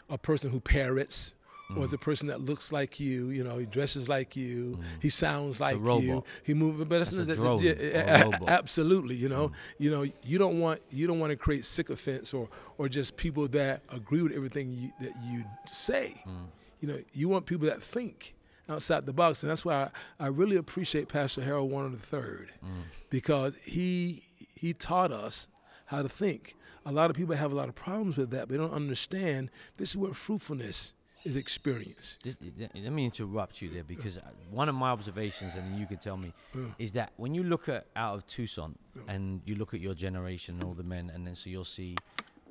a 0.10 0.18
person 0.20 0.52
who 0.52 0.60
parrots, 0.60 1.34
or 1.76 1.82
Mm. 1.82 1.84
is 1.84 1.94
a 1.94 1.98
person 1.98 2.28
that 2.28 2.42
looks 2.42 2.72
like 2.72 3.00
you. 3.00 3.30
You 3.30 3.44
know, 3.44 3.58
he 3.58 3.66
dresses 3.66 4.08
like 4.10 4.36
you, 4.36 4.80
he 5.02 5.10
sounds 5.10 5.58
Mm. 5.58 5.60
like 5.62 6.04
you, 6.04 6.24
he 6.44 6.54
moves. 6.54 6.80
But 6.80 6.90
that's, 6.90 7.10
That's 7.12 7.30
a 7.30 7.36
drone 7.36 7.62
yeah, 7.64 7.72
or 7.72 7.76
a 7.76 8.30
a- 8.30 8.46
a- 8.46 8.50
absolutely. 8.50 9.16
You 9.16 9.30
know, 9.30 9.50
Mm. 9.50 9.54
you 9.80 9.92
know, 9.92 10.04
you 10.26 10.38
don't 10.38 10.60
want 10.60 10.82
you 10.92 11.08
don't 11.08 11.20
want 11.20 11.32
to 11.32 11.38
create 11.38 11.66
sycophants 11.66 12.34
or 12.34 12.50
or 12.78 12.90
just 12.90 13.18
people 13.18 13.48
that 13.50 13.84
agree 13.90 14.22
with 14.22 14.32
everything 14.34 14.74
you, 14.74 14.92
that 15.00 15.14
you 15.26 15.44
say. 15.68 16.22
Mm. 16.26 16.48
You 16.82 16.88
know, 16.88 17.00
you 17.14 17.30
want 17.30 17.46
people 17.46 17.68
that 17.68 17.82
think 17.84 18.34
outside 18.70 19.06
the 19.06 19.14
box, 19.14 19.44
and 19.44 19.50
that's 19.50 19.66
why 19.66 19.90
I, 20.20 20.26
I 20.26 20.28
really 20.28 20.56
appreciate 20.56 21.08
Pastor 21.10 21.42
Harold 21.44 21.70
Warner 21.72 21.90
III 22.12 22.48
Mm. 22.64 22.84
because 23.10 23.58
he 23.64 24.24
he 24.56 24.74
taught 24.74 25.12
us 25.12 25.48
how 25.86 26.02
to 26.02 26.10
think. 26.10 26.56
A 26.86 26.92
lot 26.92 27.10
of 27.12 27.16
people 27.16 27.36
have 27.36 27.52
a 27.52 27.56
lot 27.56 27.70
of 27.70 27.76
problems 27.76 28.18
with 28.18 28.32
that. 28.32 28.50
They 28.50 28.58
don't 28.58 28.72
understand 28.74 29.50
this 29.78 29.90
is 29.92 29.98
where 29.98 30.14
fruitfulness 30.14 30.94
is 31.24 31.36
experience. 31.38 32.18
This, 32.24 32.38
let 32.76 32.92
me 32.92 33.06
interrupt 33.06 33.62
you 33.62 33.70
there 33.70 33.84
because 33.84 34.20
one 34.50 34.70
of 34.70 34.76
my 34.76 34.90
observations, 34.90 35.56
and 35.56 35.78
you 35.80 35.86
could 35.86 36.02
tell 36.02 36.18
me, 36.18 36.34
Yeah. 36.56 36.62
is 36.80 36.92
that 36.94 37.14
when 37.18 37.34
you 37.36 37.44
look 37.44 37.70
at 37.70 37.86
out 37.96 38.16
of 38.16 38.26
Tucson 38.28 38.76
Yeah. 38.96 39.04
and 39.08 39.42
you 39.46 39.56
look 39.56 39.74
at 39.74 39.80
your 39.80 39.94
generation, 39.94 40.56
and 40.56 40.64
all 40.64 40.74
the 40.74 40.84
men, 40.84 41.10
and 41.14 41.26
then 41.26 41.36
so 41.36 41.50
you'll 41.50 41.64
see 41.64 41.96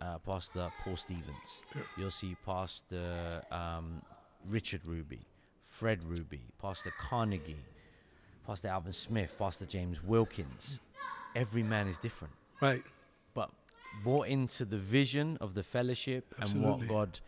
uh, 0.01 0.19
Pastor 0.19 0.71
Paul 0.83 0.97
Stevens, 0.97 1.63
Yeah. 1.75 1.83
you'll 1.99 2.11
see 2.11 2.37
Pastor 2.47 3.43
um, 3.51 4.03
Richard 4.49 4.87
Ruby, 4.87 5.21
Fred 5.63 6.03
Ruby, 6.05 6.41
Pastor 6.61 6.93
Carnegie, 6.99 7.57
Pastor 8.47 8.69
Alvin 8.69 8.93
Smith, 8.93 9.37
Pastor 9.39 9.67
James 9.67 10.03
Wilkins. 10.03 10.81
every 11.37 11.63
man 11.63 11.87
is 11.87 11.97
different. 11.99 12.35
Right. 12.61 12.83
But 13.35 13.51
more 14.03 14.27
into 14.27 14.65
the 14.65 14.79
vision 14.79 15.37
of 15.41 15.55
the 15.55 15.63
fellowship 15.63 16.35
and 16.37 16.45
Absolutely. 16.45 16.87
what 16.87 16.89
God, 16.89 17.21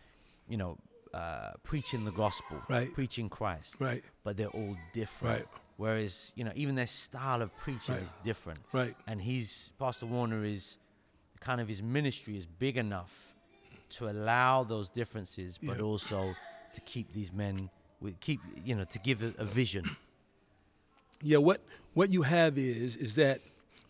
you 0.49 0.57
know, 0.57 0.77
uh, 1.13 1.51
preaching 1.63 2.05
the 2.05 2.11
gospel, 2.11 2.57
Right. 2.69 2.91
preaching 2.93 3.29
Christ. 3.29 3.75
Right. 3.79 4.03
But 4.23 4.37
they're 4.37 4.47
all 4.47 4.75
different. 4.93 5.39
Right. 5.39 5.47
Whereas, 5.77 6.33
you 6.35 6.43
know, 6.43 6.51
even 6.55 6.75
their 6.75 6.87
style 6.87 7.41
of 7.41 7.55
preaching 7.57 7.95
Right. 7.95 8.03
is 8.03 8.13
different. 8.23 8.59
Right. 8.71 8.95
And 9.07 9.21
he's 9.21 9.71
Pastor 9.79 10.05
Warner 10.05 10.43
is 10.43 10.77
kind 11.39 11.59
of 11.61 11.67
his 11.67 11.81
ministry 11.81 12.37
is 12.37 12.45
big 12.45 12.77
enough 12.77 13.33
to 13.89 14.09
allow 14.09 14.63
those 14.63 14.89
differences, 14.89 15.59
but 15.61 15.77
Yeah. 15.77 15.83
also 15.83 16.35
to 16.73 16.81
keep 16.81 17.11
these 17.13 17.31
men 17.31 17.69
with 18.01 18.19
keep 18.19 18.39
you 18.63 18.75
know 18.75 18.85
to 18.85 18.99
give 18.99 19.21
a, 19.23 19.33
a 19.37 19.45
vision. 19.45 19.85
Yeah, 21.21 21.37
what 21.37 21.61
what 21.93 22.09
you 22.11 22.23
have 22.23 22.57
is 22.57 22.95
is 22.95 23.15
that 23.15 23.41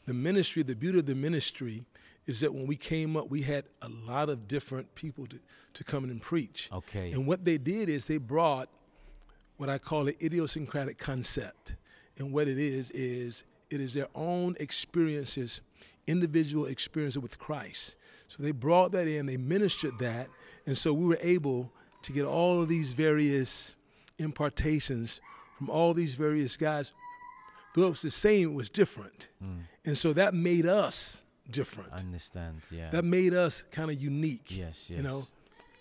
the 0.06 0.14
ministry, 0.14 0.64
the 0.64 0.76
beauty 0.76 1.00
of 1.00 1.06
the 1.06 1.16
ministry 1.16 1.86
is 2.26 2.40
that 2.40 2.54
when 2.54 2.68
we 2.68 2.76
came 2.76 3.18
up, 3.18 3.30
we 3.30 3.42
had 3.42 3.66
a 3.82 3.90
lot 4.08 4.30
of 4.30 4.48
different 4.48 4.94
people 4.96 5.28
to, 5.28 5.40
to 5.74 5.84
come 5.84 6.04
in 6.04 6.10
and 6.10 6.22
preach. 6.22 6.70
Okay. 6.72 7.12
And 7.12 7.28
what 7.28 7.44
they 7.44 7.58
did 7.58 7.90
is 7.90 8.06
they 8.06 8.18
brought 8.18 8.70
what 9.58 9.70
I 9.70 9.78
call 9.78 10.08
an 10.08 10.16
idiosyncratic 10.22 10.98
concept. 10.98 11.76
And 12.18 12.32
what 12.32 12.48
it 12.48 12.58
is 12.58 12.92
is 12.92 13.44
it 13.70 13.82
is 13.82 13.94
their 13.94 14.08
own 14.16 14.56
experiences, 14.60 15.62
individual 16.08 16.66
experiences 16.68 17.22
with 17.22 17.40
Christ. 17.40 17.96
So 18.28 18.44
they 18.44 18.52
brought 18.52 18.92
that 18.92 19.08
in, 19.08 19.26
they 19.26 19.38
ministered 19.38 19.98
that, 20.00 20.28
and 20.66 20.78
so 20.78 20.94
we 20.94 21.06
were 21.06 21.20
able 21.22 21.72
to 22.04 22.12
get 22.12 22.26
all 22.26 22.62
of 22.62 22.70
these 22.70 22.94
various 22.94 23.76
impartations 24.20 25.22
from 25.58 25.70
all 25.70 25.94
these 25.94 26.14
various 26.14 26.56
guys. 26.56 26.94
Though 27.74 27.88
it 27.88 27.90
was 27.90 28.02
the 28.02 28.12
same, 28.12 28.52
it 28.52 28.54
was 28.54 28.70
different. 28.70 29.30
Mm. 29.44 29.62
And 29.86 29.98
so 29.98 30.14
that 30.14 30.34
made 30.34 30.68
us 30.68 31.23
different. 31.50 31.92
I 31.94 31.98
understand. 31.98 32.62
Yeah. 32.72 32.90
That 32.90 33.04
made 33.06 33.34
us 33.34 33.64
kind 33.72 33.92
of 33.92 34.02
unique. 34.02 34.48
yes. 34.50 34.88
Yes. 34.90 34.98
You 34.98 35.04
know, 35.04 35.28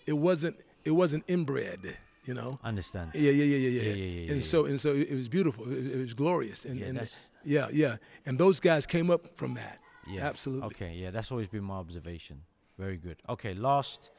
it 0.05 0.13
wasn't 0.13 0.57
it 0.85 0.91
wasn't 0.91 1.23
inbred. 1.27 1.97
You 2.25 2.33
know. 2.33 2.57
I 2.63 2.69
Understand. 2.69 3.11
Yeah, 3.15 3.31
yeah, 3.31 3.43
yeah, 3.43 3.57
yeah, 3.57 3.69
yeah. 3.69 3.81
Yeah, 3.81 3.93
yeah, 3.93 4.05
yeah, 4.05 4.31
and 4.31 4.41
yeah, 4.41 4.47
so 4.47 4.65
and 4.65 4.79
so 4.79 4.93
it, 4.93 5.11
was 5.13 5.27
beautiful. 5.27 5.69
It, 5.69 5.91
it 5.91 5.97
was 5.97 6.13
glorious. 6.13 6.63
And, 6.63 6.79
Yeah, 6.79 6.85
and 6.87 7.09
yeah, 7.43 7.67
yeah. 7.73 7.97
And 8.25 8.39
those 8.39 8.61
guys 8.61 8.85
came 8.85 9.11
up 9.11 9.35
from 9.35 9.55
that. 9.55 9.79
Yeah. 10.07 10.25
Absolutely. 10.25 10.67
Okay. 10.67 10.93
Yeah. 10.93 11.11
That's 11.11 11.31
always 11.31 11.47
been 11.49 11.65
my 11.65 11.75
observation. 11.75 12.41
Very 12.77 12.97
good. 12.97 13.17
Okay. 13.27 13.53
Last. 13.53 14.11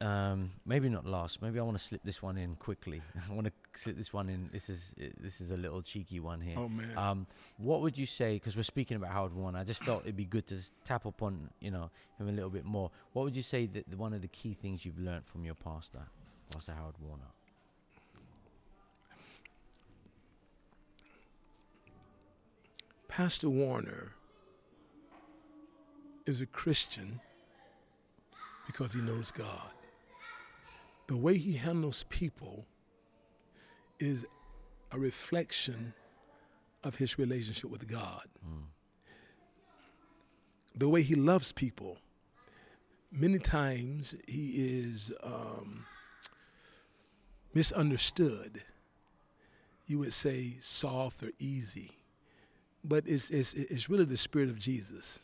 Um, 0.00 0.52
maybe 0.64 0.88
not 0.88 1.06
last. 1.06 1.42
Maybe 1.42 1.60
I 1.60 1.62
want 1.62 1.76
to 1.78 1.84
slip 1.84 2.02
this 2.04 2.22
one 2.22 2.36
in 2.38 2.56
quickly. 2.56 3.02
I 3.30 3.32
want 3.34 3.46
to 3.46 3.52
this 3.74 4.12
one 4.12 4.28
in. 4.28 4.50
This 4.52 4.68
is 4.68 4.94
this 5.20 5.40
is 5.40 5.50
a 5.50 5.56
little 5.56 5.82
cheeky 5.82 6.20
one 6.20 6.40
here. 6.40 6.58
Oh 6.58 6.68
man. 6.68 6.96
Um, 6.96 7.26
what 7.56 7.80
would 7.80 7.96
you 7.96 8.06
say? 8.06 8.34
Because 8.34 8.56
we're 8.56 8.62
speaking 8.62 8.96
about 8.96 9.10
Howard 9.10 9.34
Warner, 9.34 9.58
I 9.58 9.64
just 9.64 9.82
felt 9.82 10.02
it'd 10.02 10.16
be 10.16 10.24
good 10.24 10.46
to 10.48 10.60
tap 10.84 11.06
upon 11.06 11.50
you 11.60 11.70
know 11.70 11.90
him 12.18 12.28
a 12.28 12.32
little 12.32 12.50
bit 12.50 12.64
more. 12.64 12.90
What 13.12 13.24
would 13.24 13.36
you 13.36 13.42
say 13.42 13.66
that 13.66 13.88
the, 13.88 13.96
one 13.96 14.12
of 14.12 14.22
the 14.22 14.28
key 14.28 14.54
things 14.54 14.84
you've 14.84 14.98
learned 14.98 15.26
from 15.26 15.44
your 15.44 15.54
pastor, 15.54 16.00
Pastor 16.52 16.72
Howard 16.72 16.96
Warner? 17.00 17.24
Pastor 23.08 23.50
Warner 23.50 24.12
is 26.26 26.40
a 26.40 26.46
Christian 26.46 27.20
because 28.66 28.94
he 28.94 29.00
knows 29.00 29.30
God. 29.30 29.70
The 31.08 31.16
way 31.16 31.36
he 31.36 31.52
handles 31.52 32.04
people 32.08 32.64
is 34.02 34.26
a 34.90 34.98
reflection 34.98 35.94
of 36.84 36.96
his 36.96 37.18
relationship 37.18 37.70
with 37.70 37.86
God. 37.88 38.26
The 40.74 40.88
way 40.88 41.02
he 41.02 41.14
loves 41.14 41.52
people, 41.52 41.98
many 43.10 43.38
times 43.38 44.14
he 44.26 44.48
is 44.56 45.12
um, 45.22 45.86
misunderstood. 47.54 48.62
You 49.86 49.98
would 50.00 50.14
say 50.14 50.56
soft 50.60 51.22
or 51.22 51.30
easy 51.38 51.98
but 52.84 53.04
it's, 53.06 53.30
it's, 53.30 53.54
it's 53.54 53.88
really 53.88 54.04
the 54.04 54.16
spirit 54.16 54.48
of 54.48 54.58
Jesus. 54.58 55.20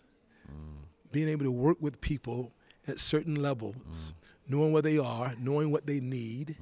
Being 1.11 1.29
able 1.29 1.45
to 1.45 1.51
work 1.51 1.79
with 1.81 2.01
people 2.01 2.53
at 2.87 3.01
certain 3.01 3.35
levels, 3.43 4.15
knowing 4.47 4.73
where 4.73 4.83
they 4.83 4.99
are, 4.99 5.35
knowing 5.39 5.71
what 5.71 5.87
they 5.87 6.01
need, 6.01 6.57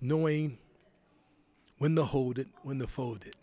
knowing 0.00 0.58
when 1.82 1.96
to 1.96 2.04
hold 2.04 2.38
it, 2.38 2.46
when 2.62 2.78
to 2.78 2.86
fold 2.86 3.24
it, 3.26 3.34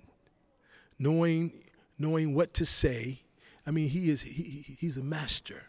knowing 0.97 1.51
knowing 1.97 2.33
what 2.33 2.53
to 2.53 2.65
say. 2.65 3.19
I 3.67 3.71
mean, 3.71 3.89
he 3.89 4.09
is 4.09 4.21
he, 4.21 4.31
he- 4.65 4.77
he's 4.79 4.97
a 4.97 5.03
master. 5.03 5.63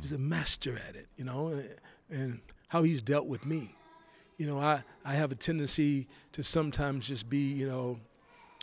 He's 0.00 0.12
a 0.12 0.18
master 0.18 0.78
at 0.88 0.94
it, 0.94 1.08
you 1.16 1.24
know, 1.24 1.48
and, 1.48 1.68
and 2.10 2.40
how 2.68 2.82
he's 2.82 3.00
dealt 3.02 3.26
with 3.26 3.44
me. 3.46 3.74
You 4.36 4.46
know, 4.46 4.58
I, 4.60 4.82
I 5.04 5.14
have 5.14 5.32
a 5.32 5.34
tendency 5.34 6.06
to 6.32 6.42
sometimes 6.42 7.06
just 7.08 7.28
be, 7.30 7.52
you 7.52 7.66
know, 7.66 7.98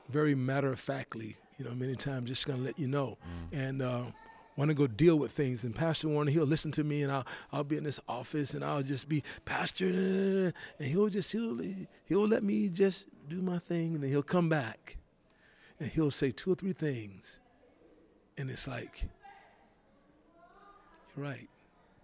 very 0.10 0.36
matter 0.36 0.72
of 0.72 0.80
factly, 0.80 1.36
you 1.58 1.66
know, 1.66 1.72
many 1.76 1.96
times 1.96 2.30
just 2.30 2.46
gonna 2.46 2.62
let 2.63 2.78
you 2.80 2.88
know, 2.88 3.18
and 3.52 3.82
uh, 3.82 4.04
want 4.58 4.70
to 4.70 4.76
go 4.76 4.88
deal 4.88 5.17
with 5.17 5.32
things. 5.32 5.63
And 5.63 5.74
Pastor 5.74 6.10
Warner, 6.10 6.32
he'll 6.32 6.46
listen 6.46 6.72
to 6.74 6.84
me, 6.84 7.04
and 7.04 7.12
I'll 7.12 7.26
I'll 7.54 7.63
be 7.63 7.78
in 7.78 7.84
this 7.84 8.00
office, 8.10 8.54
and 8.54 8.65
I'll 8.65 8.84
just 8.84 9.08
be 9.08 9.24
Pastor, 9.46 10.54
and 10.80 10.88
he'll 10.88 11.10
just 11.10 11.32
he'll 11.32 11.62
he'll 12.06 12.28
let 12.28 12.43
me 12.43 12.67
just 12.67 13.06
do 13.30 13.41
my 13.41 13.60
thing, 13.60 13.93
and 13.93 14.04
then 14.04 14.10
he'll 14.10 14.24
come 14.24 14.50
back, 14.50 14.98
and 15.80 15.89
he'll 15.89 16.12
say 16.12 16.32
two 16.32 16.52
or 16.52 16.56
three 16.56 16.74
things, 16.74 17.39
and 18.38 18.50
it's 18.50 18.67
like, 18.67 19.08
you're 21.15 21.26
right, 21.26 21.50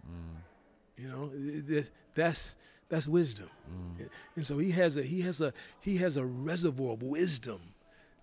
mm. 0.08 1.02
you 1.02 1.08
know, 1.08 1.82
that's 2.14 2.56
that's 2.88 3.08
wisdom. 3.08 3.50
Mm. 3.98 4.08
And 4.36 4.46
so 4.46 4.58
he 4.58 4.70
has 4.70 4.96
a 4.96 5.02
he 5.02 5.20
has 5.22 5.40
a 5.40 5.52
he 5.80 5.96
has 5.96 6.16
a 6.16 6.24
reservoir 6.24 6.92
of 6.92 7.02
wisdom 7.02 7.60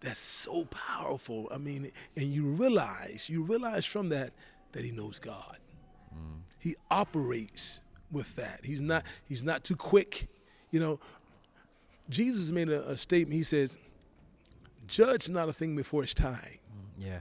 that's 0.02 0.20
so 0.20 0.66
powerful. 0.66 1.48
I 1.52 1.58
mean, 1.58 1.92
and 2.16 2.34
you 2.34 2.46
realize 2.46 3.28
you 3.30 3.44
realize 3.44 3.86
from 3.86 4.10
that 4.10 4.34
that 4.74 4.84
he 4.84 4.92
knows 4.92 5.20
God. 5.20 5.58
Mm. 6.14 6.42
He 6.60 6.76
operates 6.90 7.82
with 8.12 8.36
that. 8.36 8.62
He's 8.64 8.82
not 8.82 9.04
he's 9.26 9.44
not 9.44 9.64
too 9.64 9.76
quick. 9.76 10.28
You 10.72 10.80
know, 10.80 11.00
Jesus 12.10 12.50
made 12.50 12.70
a, 12.70 12.90
a 12.90 12.98
statement. 12.98 13.36
He 13.36 13.44
says, 13.44 13.78
"Judge 14.88 15.30
not 15.30 15.50
a 15.50 15.54
thing 15.54 15.76
before 15.76 16.04
its 16.04 16.14
time." 16.14 16.58
Mm, 17.00 17.06
yeah. 17.06 17.20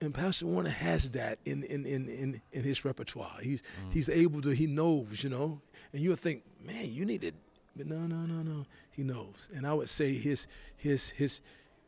and 0.00 0.12
Pastor 0.12 0.46
Warner 0.46 0.70
has 0.70 1.10
that 1.10 1.38
in 1.44 1.62
in, 1.62 1.86
in, 1.86 2.08
in, 2.08 2.42
in 2.52 2.62
his 2.62 2.84
repertoire. 2.84 3.38
He's 3.40 3.62
mm. 3.62 3.92
he's 3.92 4.08
able 4.08 4.42
to 4.42 4.50
he 4.50 4.66
knows, 4.66 5.22
you 5.22 5.30
know. 5.30 5.60
And 5.92 6.02
you'll 6.02 6.16
think, 6.16 6.42
man, 6.64 6.92
you 6.92 7.04
need 7.04 7.20
to 7.22 7.32
but 7.76 7.86
no, 7.86 8.06
no, 8.06 8.24
no, 8.24 8.42
no. 8.42 8.64
He 8.90 9.02
knows. 9.02 9.50
And 9.54 9.66
I 9.66 9.74
would 9.74 9.88
say 9.88 10.14
his 10.14 10.46
his 10.76 11.10
his 11.10 11.40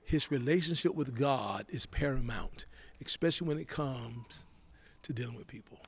his 0.08 0.30
relationship 0.30 0.94
with 0.94 1.14
God 1.14 1.66
is 1.68 1.84
paramount, 1.86 2.64
especially 3.04 3.46
when 3.46 3.58
it 3.58 3.68
comes 3.68 4.46
to 5.02 5.12
dealing 5.12 5.36
with 5.36 5.46
people. 5.46 5.78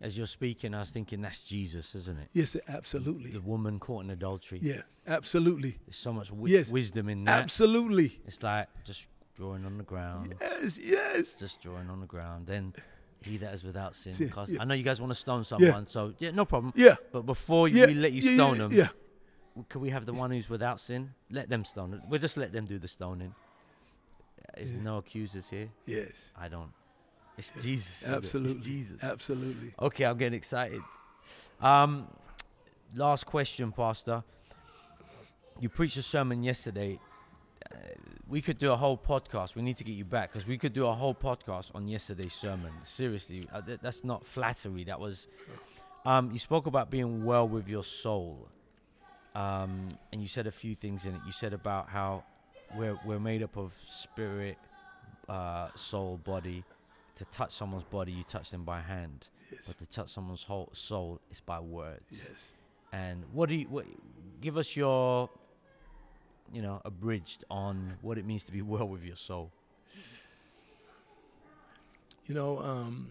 As 0.00 0.16
you're 0.16 0.26
speaking, 0.26 0.74
I 0.74 0.80
was 0.80 0.90
thinking 0.90 1.20
that's 1.20 1.44
Jesus, 1.44 1.94
isn't 1.94 2.18
it? 2.18 2.28
Yes, 2.32 2.56
absolutely. 2.66 3.30
The 3.30 3.40
woman 3.42 3.78
caught 3.78 4.04
in 4.04 4.10
adultery. 4.10 4.58
Yeah, 4.62 4.80
absolutely. 5.06 5.78
There's 5.86 5.96
so 5.96 6.12
much 6.12 6.28
wi- 6.30 6.50
Yes. 6.50 6.70
wisdom 6.70 7.08
in 7.10 7.24
that. 7.24 7.42
Absolutely. 7.42 8.18
It's 8.26 8.42
like 8.42 8.68
just 8.84 9.06
drawing 9.36 9.64
on 9.66 9.76
the 9.76 9.84
ground, 9.84 10.34
Yes, 10.40 10.78
yes. 10.78 11.34
just 11.34 11.60
drawing 11.60 11.88
on 11.90 12.00
the 12.00 12.06
ground. 12.06 12.46
Then 12.46 12.72
he 13.20 13.36
that 13.36 13.52
is 13.54 13.64
without 13.64 13.94
sin. 13.94 14.14
Sin, 14.14 14.32
yeah. 14.48 14.60
I 14.60 14.64
know 14.64 14.74
you 14.74 14.82
guys 14.82 15.00
want 15.00 15.12
to 15.12 15.18
stone 15.18 15.44
someone, 15.44 15.86
so 15.86 16.14
yeah, 16.18 16.30
no 16.32 16.44
problem. 16.46 16.72
Yeah. 16.74 16.96
But 17.12 17.22
before 17.26 17.68
Yeah. 17.68 17.86
we 17.86 17.94
let 17.94 18.12
you 18.12 18.22
yeah, 18.22 18.34
stone 18.34 18.56
yeah, 18.56 18.62
them, 18.62 18.72
Yeah. 18.72 18.88
can 19.68 19.80
we 19.82 19.90
have 19.90 20.04
the 20.06 20.12
one 20.14 20.30
who's 20.32 20.48
without 20.50 20.80
sin? 20.80 21.14
Let 21.30 21.48
them 21.48 21.64
stone 21.64 21.94
it. 21.94 22.00
We'll 22.08 22.18
just 22.20 22.36
let 22.38 22.52
them 22.52 22.64
do 22.64 22.78
the 22.80 22.88
stoning. 22.88 23.34
There's 24.54 24.72
no 24.72 24.98
accusers 24.98 25.48
here. 25.48 25.68
Yes. 25.86 26.30
I 26.36 26.48
don't. 26.48 26.72
It's 27.38 27.52
Jesus. 27.60 28.08
Absolutely. 28.08 28.56
It's 28.56 28.66
Jesus. 28.66 29.02
Absolutely. 29.02 29.74
Okay, 29.80 30.04
I'm 30.04 30.18
getting 30.18 30.36
excited. 30.36 30.82
Um, 31.60 32.06
last 32.94 33.24
question, 33.24 33.72
Pastor. 33.72 34.22
You 35.60 35.68
preached 35.68 35.96
a 35.96 36.02
sermon 36.02 36.42
yesterday. 36.42 36.98
Uh, 37.70 37.76
we 38.28 38.42
could 38.42 38.58
do 38.58 38.72
a 38.72 38.76
whole 38.76 38.98
podcast. 38.98 39.54
We 39.54 39.62
need 39.62 39.76
to 39.78 39.84
get 39.84 39.92
you 39.92 40.04
back 40.04 40.32
because 40.32 40.46
we 40.46 40.58
could 40.58 40.72
do 40.72 40.86
a 40.86 40.92
whole 40.92 41.14
podcast 41.14 41.74
on 41.74 41.88
yesterday's 41.88 42.34
sermon. 42.34 42.72
Seriously, 42.82 43.46
uh, 43.52 43.62
th- 43.62 43.78
that's 43.82 44.04
not 44.04 44.24
flattery. 44.24 44.84
That 44.84 45.00
was. 45.00 45.28
Um, 46.04 46.32
you 46.32 46.38
spoke 46.38 46.66
about 46.66 46.90
being 46.90 47.24
well 47.24 47.46
with 47.48 47.68
your 47.68 47.84
soul, 47.84 48.48
um, 49.34 49.88
and 50.12 50.20
you 50.20 50.26
said 50.26 50.46
a 50.46 50.50
few 50.50 50.74
things 50.74 51.06
in 51.06 51.14
it. 51.14 51.20
You 51.24 51.32
said 51.32 51.52
about 51.52 51.88
how 51.88 52.24
we're 52.76 52.98
we're 53.04 53.18
made 53.20 53.42
up 53.42 53.56
of 53.56 53.72
spirit, 53.88 54.58
uh, 55.28 55.68
soul, 55.74 56.18
body. 56.24 56.64
To 57.16 57.24
touch 57.26 57.52
someone's 57.52 57.84
body, 57.84 58.10
you 58.10 58.24
touch 58.24 58.50
them 58.50 58.64
by 58.64 58.80
hand 58.80 59.28
Yes. 59.50 59.64
but 59.68 59.78
to 59.78 59.86
touch 59.86 60.08
someone's 60.08 60.42
whole 60.42 60.70
soul 60.72 61.20
is 61.30 61.40
by 61.40 61.60
words. 61.60 62.00
Yes. 62.10 62.52
And 62.92 63.22
what 63.32 63.48
do 63.50 63.54
you 63.54 63.66
what, 63.68 63.84
give 64.40 64.56
us 64.56 64.74
your, 64.76 65.28
you 66.52 66.62
know, 66.62 66.80
abridged 66.86 67.44
on 67.50 67.94
what 68.00 68.16
it 68.18 68.24
means 68.24 68.44
to 68.44 68.52
be 68.52 68.62
well 68.72 68.88
with 68.88 69.04
your 69.04 69.16
soul? 69.16 69.52
You 72.26 72.34
know, 72.34 72.58
um, 72.60 73.10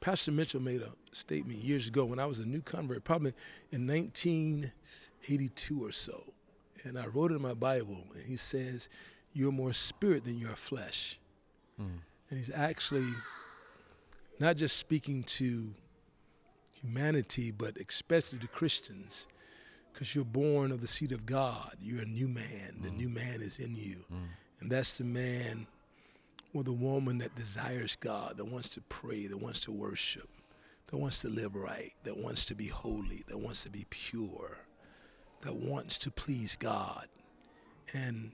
Pastor 0.00 0.32
Mitchell 0.32 0.60
made 0.60 0.80
a 0.82 0.90
statement 1.12 1.62
years 1.62 1.86
ago 1.86 2.04
when 2.04 2.18
I 2.18 2.26
was 2.26 2.40
a 2.40 2.44
new 2.46 2.60
convert, 2.62 3.04
probably 3.04 3.34
in 3.70 3.86
1982 3.86 5.84
or 5.84 5.92
so. 5.92 6.24
And 6.84 6.98
I 6.98 7.06
wrote 7.06 7.30
it 7.32 7.36
in 7.36 7.42
my 7.42 7.54
Bible, 7.54 8.04
and 8.14 8.24
he 8.26 8.36
says, 8.36 8.88
You're 9.32 9.52
more 9.52 9.72
spirit 9.72 10.24
than 10.24 10.38
you're 10.38 10.50
flesh. 10.56 11.18
Mm. 11.80 11.98
And 12.30 12.38
he's 12.38 12.50
actually 12.50 13.06
not 14.38 14.56
just 14.56 14.76
speaking 14.76 15.22
to 15.24 15.74
humanity, 16.80 17.50
but 17.50 17.76
especially 17.76 18.38
to 18.38 18.48
Christians, 18.48 19.26
because 19.92 20.14
you're 20.14 20.24
born 20.24 20.72
of 20.72 20.80
the 20.80 20.86
seed 20.86 21.12
of 21.12 21.26
God. 21.26 21.76
You're 21.82 22.02
a 22.02 22.06
new 22.06 22.28
man. 22.28 22.78
The 22.82 22.90
Mm. 22.90 22.96
new 22.96 23.08
man 23.08 23.42
is 23.42 23.58
in 23.58 23.74
you. 23.74 24.04
Mm. 24.12 24.28
And 24.60 24.70
that's 24.70 24.98
the 24.98 25.04
man 25.04 25.66
or 26.54 26.64
the 26.64 26.72
woman 26.72 27.18
that 27.18 27.34
desires 27.34 27.96
God, 27.96 28.36
that 28.36 28.44
wants 28.46 28.70
to 28.70 28.80
pray, 28.82 29.26
that 29.26 29.36
wants 29.38 29.60
to 29.62 29.72
worship, 29.72 30.28
that 30.88 30.96
wants 30.96 31.20
to 31.22 31.28
live 31.28 31.54
right, 31.54 31.92
that 32.04 32.16
wants 32.16 32.44
to 32.46 32.54
be 32.54 32.66
holy, 32.68 33.22
that 33.28 33.38
wants 33.38 33.62
to 33.64 33.70
be 33.70 33.86
pure, 33.90 34.58
that 35.42 35.56
wants 35.56 35.98
to 35.98 36.10
please 36.10 36.56
God. 36.58 37.06
And 37.92 38.32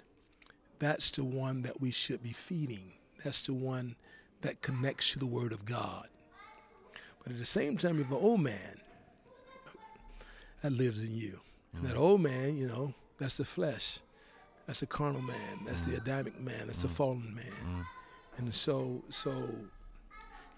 that's 0.79 1.11
the 1.11 1.25
one 1.25 1.63
that 1.63 1.81
we 1.81 1.91
should 1.91 2.23
be 2.23 2.33
feeding. 2.33 2.93
That's 3.25 3.47
the 3.47 3.55
one 3.55 3.97
that 4.43 4.61
connects 4.61 5.13
to 5.13 5.19
the 5.19 5.27
Word 5.27 5.53
of 5.53 5.65
God. 5.65 6.09
But 7.23 7.33
at 7.33 7.39
the 7.39 7.47
same 7.47 7.77
time, 7.77 7.97
you 7.97 8.05
have 8.05 8.13
an 8.13 8.19
old 8.19 8.41
man 8.41 8.81
that 10.63 10.73
lives 10.73 11.03
in 11.03 11.15
you. 11.15 11.41
And 11.75 11.85
that 11.85 11.97
mm. 11.97 12.01
old 12.01 12.21
man, 12.21 12.57
you 12.57 12.69
know, 12.69 12.95
that's 13.19 13.37
the 13.37 13.45
flesh. 13.45 13.99
That's 14.67 14.81
the 14.81 14.87
carnal 14.87 15.23
man. 15.23 15.61
That's 15.65 15.83
the 15.83 15.93
mm. 15.93 15.99
Adamic 15.99 16.41
man. 16.41 16.67
That's 16.67 16.83
the 16.83 16.89
mm. 16.89 16.93
fallen 16.93 17.35
man. 17.35 17.47
Mm. 17.65 17.85
And 18.39 18.55
so, 18.55 19.03
so 19.09 19.33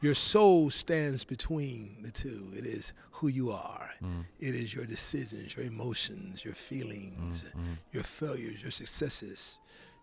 your 0.00 0.14
soul 0.14 0.70
stands 0.70 1.24
between 1.24 1.96
the 2.02 2.10
two. 2.10 2.52
It 2.56 2.66
is 2.66 2.92
who 3.10 3.28
you 3.28 3.50
are. 3.50 3.90
Mm. 4.02 4.24
It 4.38 4.54
is 4.54 4.72
your 4.72 4.86
decisions, 4.86 5.56
your 5.56 5.66
emotions, 5.66 6.44
your 6.44 6.54
feelings, 6.54 7.44
Mm. 7.56 7.78
your 7.92 8.04
failures, 8.04 8.62
your 8.62 8.70
successes, 8.70 9.58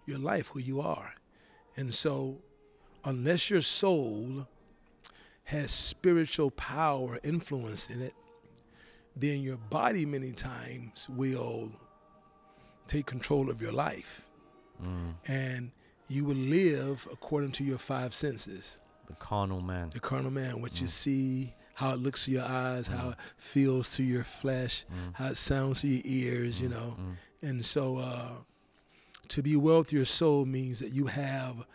your 0.05 0.19
life, 0.19 0.47
who 0.47 0.59
you 0.59 0.81
are. 0.81 1.15
And 1.77 1.93
so, 1.93 2.41
unless 3.05 3.49
your 3.49 3.61
soul 3.61 4.47
has 5.45 5.71
spiritual 5.71 6.51
power, 6.51 7.19
influence 7.23 7.89
in 7.89 8.01
it, 8.01 8.15
then 9.15 9.39
your 9.41 9.57
body 9.57 10.05
many 10.05 10.31
times 10.33 11.07
will 11.09 11.71
take 12.87 13.05
control 13.05 13.49
of 13.49 13.61
your 13.61 13.71
life. 13.71 14.25
Mm. 14.83 15.15
And 15.27 15.71
you 16.09 16.25
will 16.25 16.35
live 16.35 17.07
according 17.11 17.51
to 17.53 17.63
your 17.63 17.77
five 17.77 18.13
senses. 18.13 18.79
The 19.07 19.13
carnal 19.15 19.61
man. 19.61 19.89
The 19.91 19.99
carnal 19.99 20.31
man, 20.31 20.61
what 20.61 20.79
you 20.81 20.87
Mm. 20.87 20.91
see, 20.91 21.53
how 21.75 21.91
it 21.93 21.99
looks 21.99 22.25
to 22.25 22.31
your 22.31 22.45
eyes, 22.45 22.87
how 22.87 23.09
Mm. 23.09 23.11
it 23.13 23.17
feels 23.37 23.89
to 23.97 24.03
your 24.03 24.23
flesh, 24.23 24.85
Mm. 24.91 25.13
how 25.15 25.27
it 25.27 25.35
sounds 25.37 25.81
to 25.81 25.87
your 25.87 26.01
ears, 26.05 26.59
you 26.61 26.67
Mm. 26.69 26.71
know. 26.71 26.97
Mm. 26.99 27.17
And 27.41 27.65
so 27.65 27.97
uh, 27.97 28.31
to 29.27 29.41
be 29.41 29.55
well 29.55 29.79
with 29.79 29.91
your 29.93 30.05
soul 30.05 30.45
means 30.45 30.79
that 30.79 30.91
you 30.91 31.07
have 31.07 31.65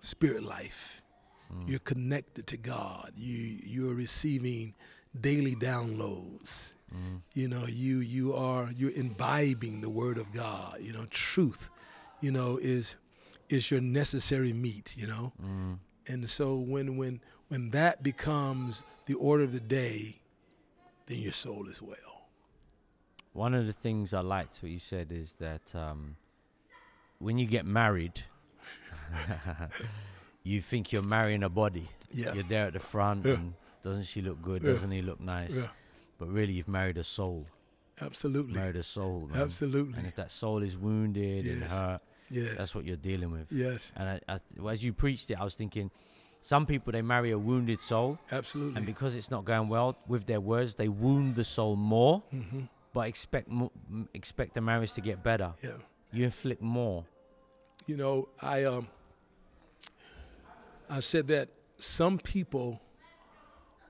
spirit 0.00 0.42
life. 0.42 1.02
Mm. 1.52 1.68
You're 1.68 1.78
connected 1.80 2.46
to 2.48 2.56
God. 2.56 3.12
You 3.16 3.58
you're 3.64 3.94
receiving 3.94 4.74
daily 5.18 5.56
downloads. 5.56 6.74
You 7.34 7.48
know, 7.48 7.66
you 7.66 7.98
you 7.98 8.34
are 8.34 8.70
you're 8.72 8.92
imbibing 8.92 9.82
the 9.82 9.90
word 9.90 10.16
of 10.18 10.32
God. 10.32 10.78
You 10.80 10.92
know, 10.94 11.04
truth, 11.10 11.68
you 12.22 12.30
know, 12.30 12.56
is 12.56 12.96
is 13.50 13.70
your 13.70 13.80
necessary 13.82 14.52
meat, 14.54 14.94
you 14.96 15.06
know. 15.06 15.32
Mm. 15.42 15.78
And 16.08 16.28
so 16.28 16.56
when 16.56 16.96
when 16.96 17.20
when 17.48 17.70
that 17.70 18.02
becomes 18.02 18.82
the 19.06 19.14
order 19.14 19.44
of 19.44 19.52
the 19.52 19.60
day, 19.60 20.20
then 21.06 21.18
your 21.18 21.32
soul 21.32 21.68
is 21.68 21.80
well. 21.80 21.96
One 23.32 23.54
of 23.54 23.66
the 23.66 23.72
things 23.72 24.12
I 24.12 24.20
liked 24.20 24.62
what 24.62 24.72
you 24.72 24.78
said 24.78 25.12
is 25.12 25.34
that 25.38 25.74
um, 25.74 26.16
when 27.18 27.38
you 27.38 27.46
get 27.46 27.64
married, 27.66 28.24
you 30.42 30.60
think 30.60 30.92
you're 30.92 31.02
marrying 31.02 31.42
a 31.42 31.48
body. 31.48 31.88
Yeah. 32.10 32.32
You're 32.32 32.44
there 32.44 32.66
at 32.66 32.72
the 32.72 32.80
front, 32.80 33.24
Yeah. 33.26 33.34
and 33.34 33.54
doesn't 33.82 34.04
she 34.04 34.22
look 34.22 34.40
good? 34.42 34.62
Yeah. 34.62 34.72
Doesn't 34.72 34.90
he 34.90 35.02
look 35.02 35.20
nice? 35.20 35.56
Yeah. 35.56 35.66
But 36.18 36.28
really, 36.28 36.54
you've 36.54 36.68
married 36.68 36.98
a 36.98 37.04
soul. 37.04 37.44
Absolutely. 38.00 38.54
Married 38.54 38.76
a 38.76 38.82
soul, 38.82 39.28
man. 39.30 39.40
Absolutely. 39.42 39.94
And 39.98 40.06
if 40.06 40.16
that 40.16 40.30
soul 40.30 40.62
is 40.62 40.76
wounded 40.76 41.46
and 41.46 41.64
hurt, 41.64 42.00
Yes. 42.30 42.54
that's 42.58 42.74
what 42.74 42.84
you're 42.84 42.96
dealing 42.96 43.30
with. 43.30 43.46
yes. 43.50 43.92
And 43.96 44.20
I, 44.28 44.34
I, 44.34 44.70
as 44.70 44.84
you 44.84 44.92
preached 44.92 45.30
it, 45.30 45.40
I 45.40 45.44
was 45.44 45.54
thinking, 45.54 45.90
some 46.40 46.66
people 46.66 46.92
they 46.92 47.02
marry 47.02 47.30
a 47.32 47.38
wounded 47.38 47.80
soul, 47.82 48.18
Absolutely. 48.30 48.76
and 48.76 48.86
because 48.86 49.14
it's 49.16 49.30
not 49.30 49.44
going 49.44 49.68
well 49.68 49.96
with 50.06 50.24
their 50.26 50.40
words, 50.40 50.74
they 50.76 50.88
wound 50.88 51.34
the 51.34 51.44
soul 51.44 51.76
more, 51.76 52.22
hmm 52.30 52.60
but 52.94 53.06
expect 53.06 53.48
mo- 53.50 53.70
expect 54.14 54.54
the 54.54 54.60
marriage 54.62 54.92
to 54.94 55.00
get 55.02 55.22
better. 55.22 55.52
Yeah. 55.62 55.72
You 56.12 56.24
inflict 56.24 56.62
more. 56.62 57.04
You 57.86 57.96
know, 57.98 58.28
I 58.40 58.64
um 58.64 58.88
I 60.88 61.00
said 61.00 61.26
that 61.28 61.48
some 61.76 62.18
people 62.18 62.80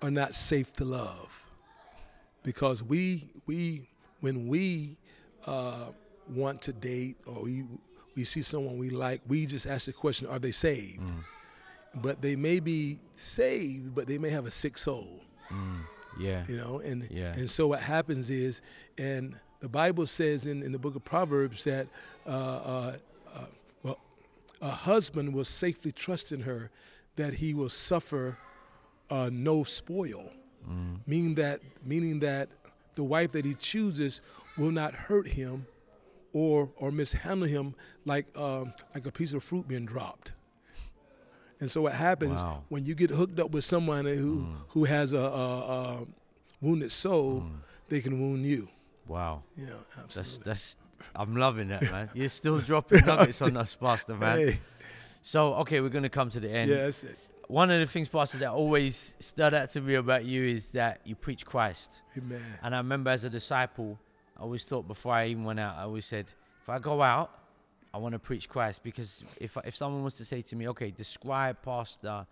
are 0.02 0.10
not 0.10 0.34
safe 0.34 0.72
to 0.76 0.84
love 0.84 1.30
because 2.42 2.82
we 2.82 3.28
we 3.46 3.88
when 4.20 4.48
we 4.48 4.96
uh, 5.46 5.86
want 6.28 6.60
to 6.62 6.72
date 6.72 7.16
or 7.24 7.42
we 7.44 7.64
we 8.18 8.24
see 8.24 8.42
someone 8.42 8.76
we 8.78 8.90
like, 8.90 9.20
we 9.28 9.46
just 9.46 9.66
ask 9.66 9.86
the 9.86 9.92
question, 9.92 10.26
are 10.26 10.40
they 10.40 10.50
saved? 10.50 11.00
Mm. 11.00 11.22
But 12.02 12.20
they 12.20 12.34
may 12.34 12.58
be 12.58 12.98
saved, 13.14 13.94
but 13.94 14.06
they 14.08 14.18
may 14.18 14.30
have 14.30 14.44
a 14.46 14.50
sick 14.50 14.76
soul. 14.76 15.20
Mm. 15.50 15.82
Yeah. 16.18 16.44
you 16.48 16.56
know 16.56 16.80
and 16.80 17.06
Yeah. 17.12 17.32
and 17.38 17.48
so 17.48 17.68
what 17.68 17.80
happens 17.80 18.28
is 18.28 18.60
and 18.98 19.38
the 19.60 19.68
bible 19.68 20.04
says 20.04 20.46
in, 20.46 20.64
in 20.64 20.72
the 20.72 20.78
book 20.78 20.96
of 20.96 21.04
proverbs 21.04 21.62
that 21.62 21.86
uh, 22.26 22.30
uh, 22.30 22.96
uh, 23.36 23.44
well 23.84 23.98
a 24.60 24.70
husband 24.70 25.32
will 25.32 25.44
safely 25.44 25.92
trust 25.92 26.32
in 26.32 26.40
her 26.40 26.70
that 27.14 27.34
he 27.34 27.54
will 27.54 27.68
suffer 27.68 28.36
uh, 29.10 29.30
no 29.32 29.62
spoil 29.64 30.24
Mm. 30.68 30.98
meaning 31.06 31.34
that 31.36 31.60
meaning 31.84 32.18
that 32.20 32.48
the 32.96 33.04
wife 33.04 33.30
that 33.32 33.44
he 33.44 33.54
chooses 33.54 34.20
will 34.56 34.72
not 34.72 34.92
hurt 34.94 35.28
him 35.28 35.66
or 36.32 36.70
or 36.76 36.90
mishandle 36.90 37.48
him 37.48 37.74
like 38.04 38.26
um, 38.36 38.72
like 38.94 39.06
a 39.06 39.12
piece 39.12 39.32
of 39.32 39.42
fruit 39.42 39.66
being 39.68 39.86
dropped 39.86 40.34
and 41.60 41.70
so 41.70 41.82
what 41.82 41.92
happens 41.94 42.34
Wow. 42.42 42.62
when 42.68 42.84
you 42.84 42.94
get 42.94 43.10
hooked 43.10 43.40
up 43.40 43.50
with 43.50 43.64
someone 43.64 44.04
who 44.06 44.42
Mm. 44.42 44.54
who 44.68 44.84
has 44.84 45.12
a, 45.12 45.18
a, 45.18 45.58
a 46.02 46.06
wounded 46.60 46.92
soul, 46.92 47.40
Mm. 47.42 47.60
they 47.88 48.00
can 48.00 48.20
wound 48.20 48.44
you. 48.46 48.68
Wow. 49.08 49.42
Yeah, 49.56 49.66
That's 49.96 50.16
absolutely. 50.18 50.44
that's. 50.44 50.76
I'm 51.16 51.36
loving 51.36 51.68
that, 51.68 51.82
man. 51.90 52.10
You're 52.14 52.28
still 52.28 52.58
dropping 52.60 53.04
nuggets 53.06 53.40
on 53.42 53.56
us, 53.56 53.74
Pastor, 53.74 54.14
man. 54.14 54.38
Hey, 54.38 54.60
So, 55.22 55.54
okay, 55.62 55.80
we're 55.80 55.88
gonna 55.88 56.08
come 56.08 56.30
to 56.30 56.40
the 56.40 56.50
end. 56.50 56.70
yeah, 56.70 56.84
that's 56.84 57.02
it. 57.04 57.18
One 57.48 57.70
of 57.70 57.80
the 57.80 57.86
things, 57.86 58.08
Pastor, 58.08 58.38
that 58.38 58.50
always 58.50 59.14
stood 59.20 59.54
out 59.54 59.70
to 59.70 59.80
me 59.80 59.94
about 59.94 60.24
you 60.26 60.44
is 60.44 60.70
that 60.72 61.00
you 61.04 61.14
preach 61.16 61.44
Christ. 61.46 62.02
Amen. 62.16 62.42
And 62.62 62.74
I 62.74 62.78
remember 62.78 63.10
as 63.10 63.24
a 63.24 63.30
disciple, 63.30 63.98
I 64.38 64.42
always 64.42 64.64
thought 64.64 64.86
before 64.86 65.12
I 65.14 65.26
even 65.26 65.44
went 65.44 65.58
out, 65.60 65.76
I 65.76 65.82
always 65.82 66.06
said, 66.06 66.26
if 66.62 66.68
I 66.68 66.78
go 66.78 67.02
out, 67.02 67.30
I 67.92 67.98
want 67.98 68.12
to 68.12 68.18
preach 68.18 68.48
Christ. 68.48 68.82
Because 68.82 69.24
if, 69.38 69.56
if 69.64 69.74
someone 69.74 70.04
was 70.04 70.14
to 70.14 70.24
say 70.24 70.42
to 70.42 70.56
me, 70.56 70.68
okay, 70.68 70.90
describe 70.90 71.60
pastor 71.62 72.26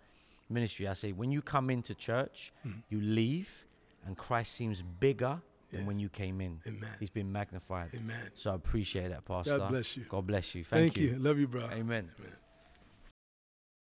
ministry, 0.49 0.87
I 0.87 0.93
say, 0.93 1.11
when 1.11 1.31
you 1.31 1.41
come 1.41 1.69
into 1.69 1.93
church, 1.93 2.53
Mhm. 2.65 2.83
you 2.89 3.01
leave, 3.01 3.65
and 4.05 4.15
Christ 4.15 4.53
seems 4.53 4.81
bigger 4.81 5.41
than 5.71 5.85
when 5.85 5.99
you 5.99 6.07
came 6.07 6.39
in. 6.39 6.61
Amen. 6.65 6.89
He's 6.99 7.09
been 7.09 7.29
magnified. 7.29 7.89
Amen. 7.93 8.31
So 8.35 8.51
I 8.51 8.55
appreciate 8.55 9.09
that, 9.09 9.25
Pastor. 9.25 9.57
God 9.57 9.69
bless 9.69 9.97
you. 9.97 10.05
God 10.07 10.25
bless 10.25 10.55
you. 10.55 10.63
Thank, 10.63 10.93
Thank, 10.93 11.11
you. 11.11 11.19
Love 11.19 11.37
you, 11.39 11.47
bro. 11.47 11.65
Amen. 11.65 12.09
Amen. 12.17 12.33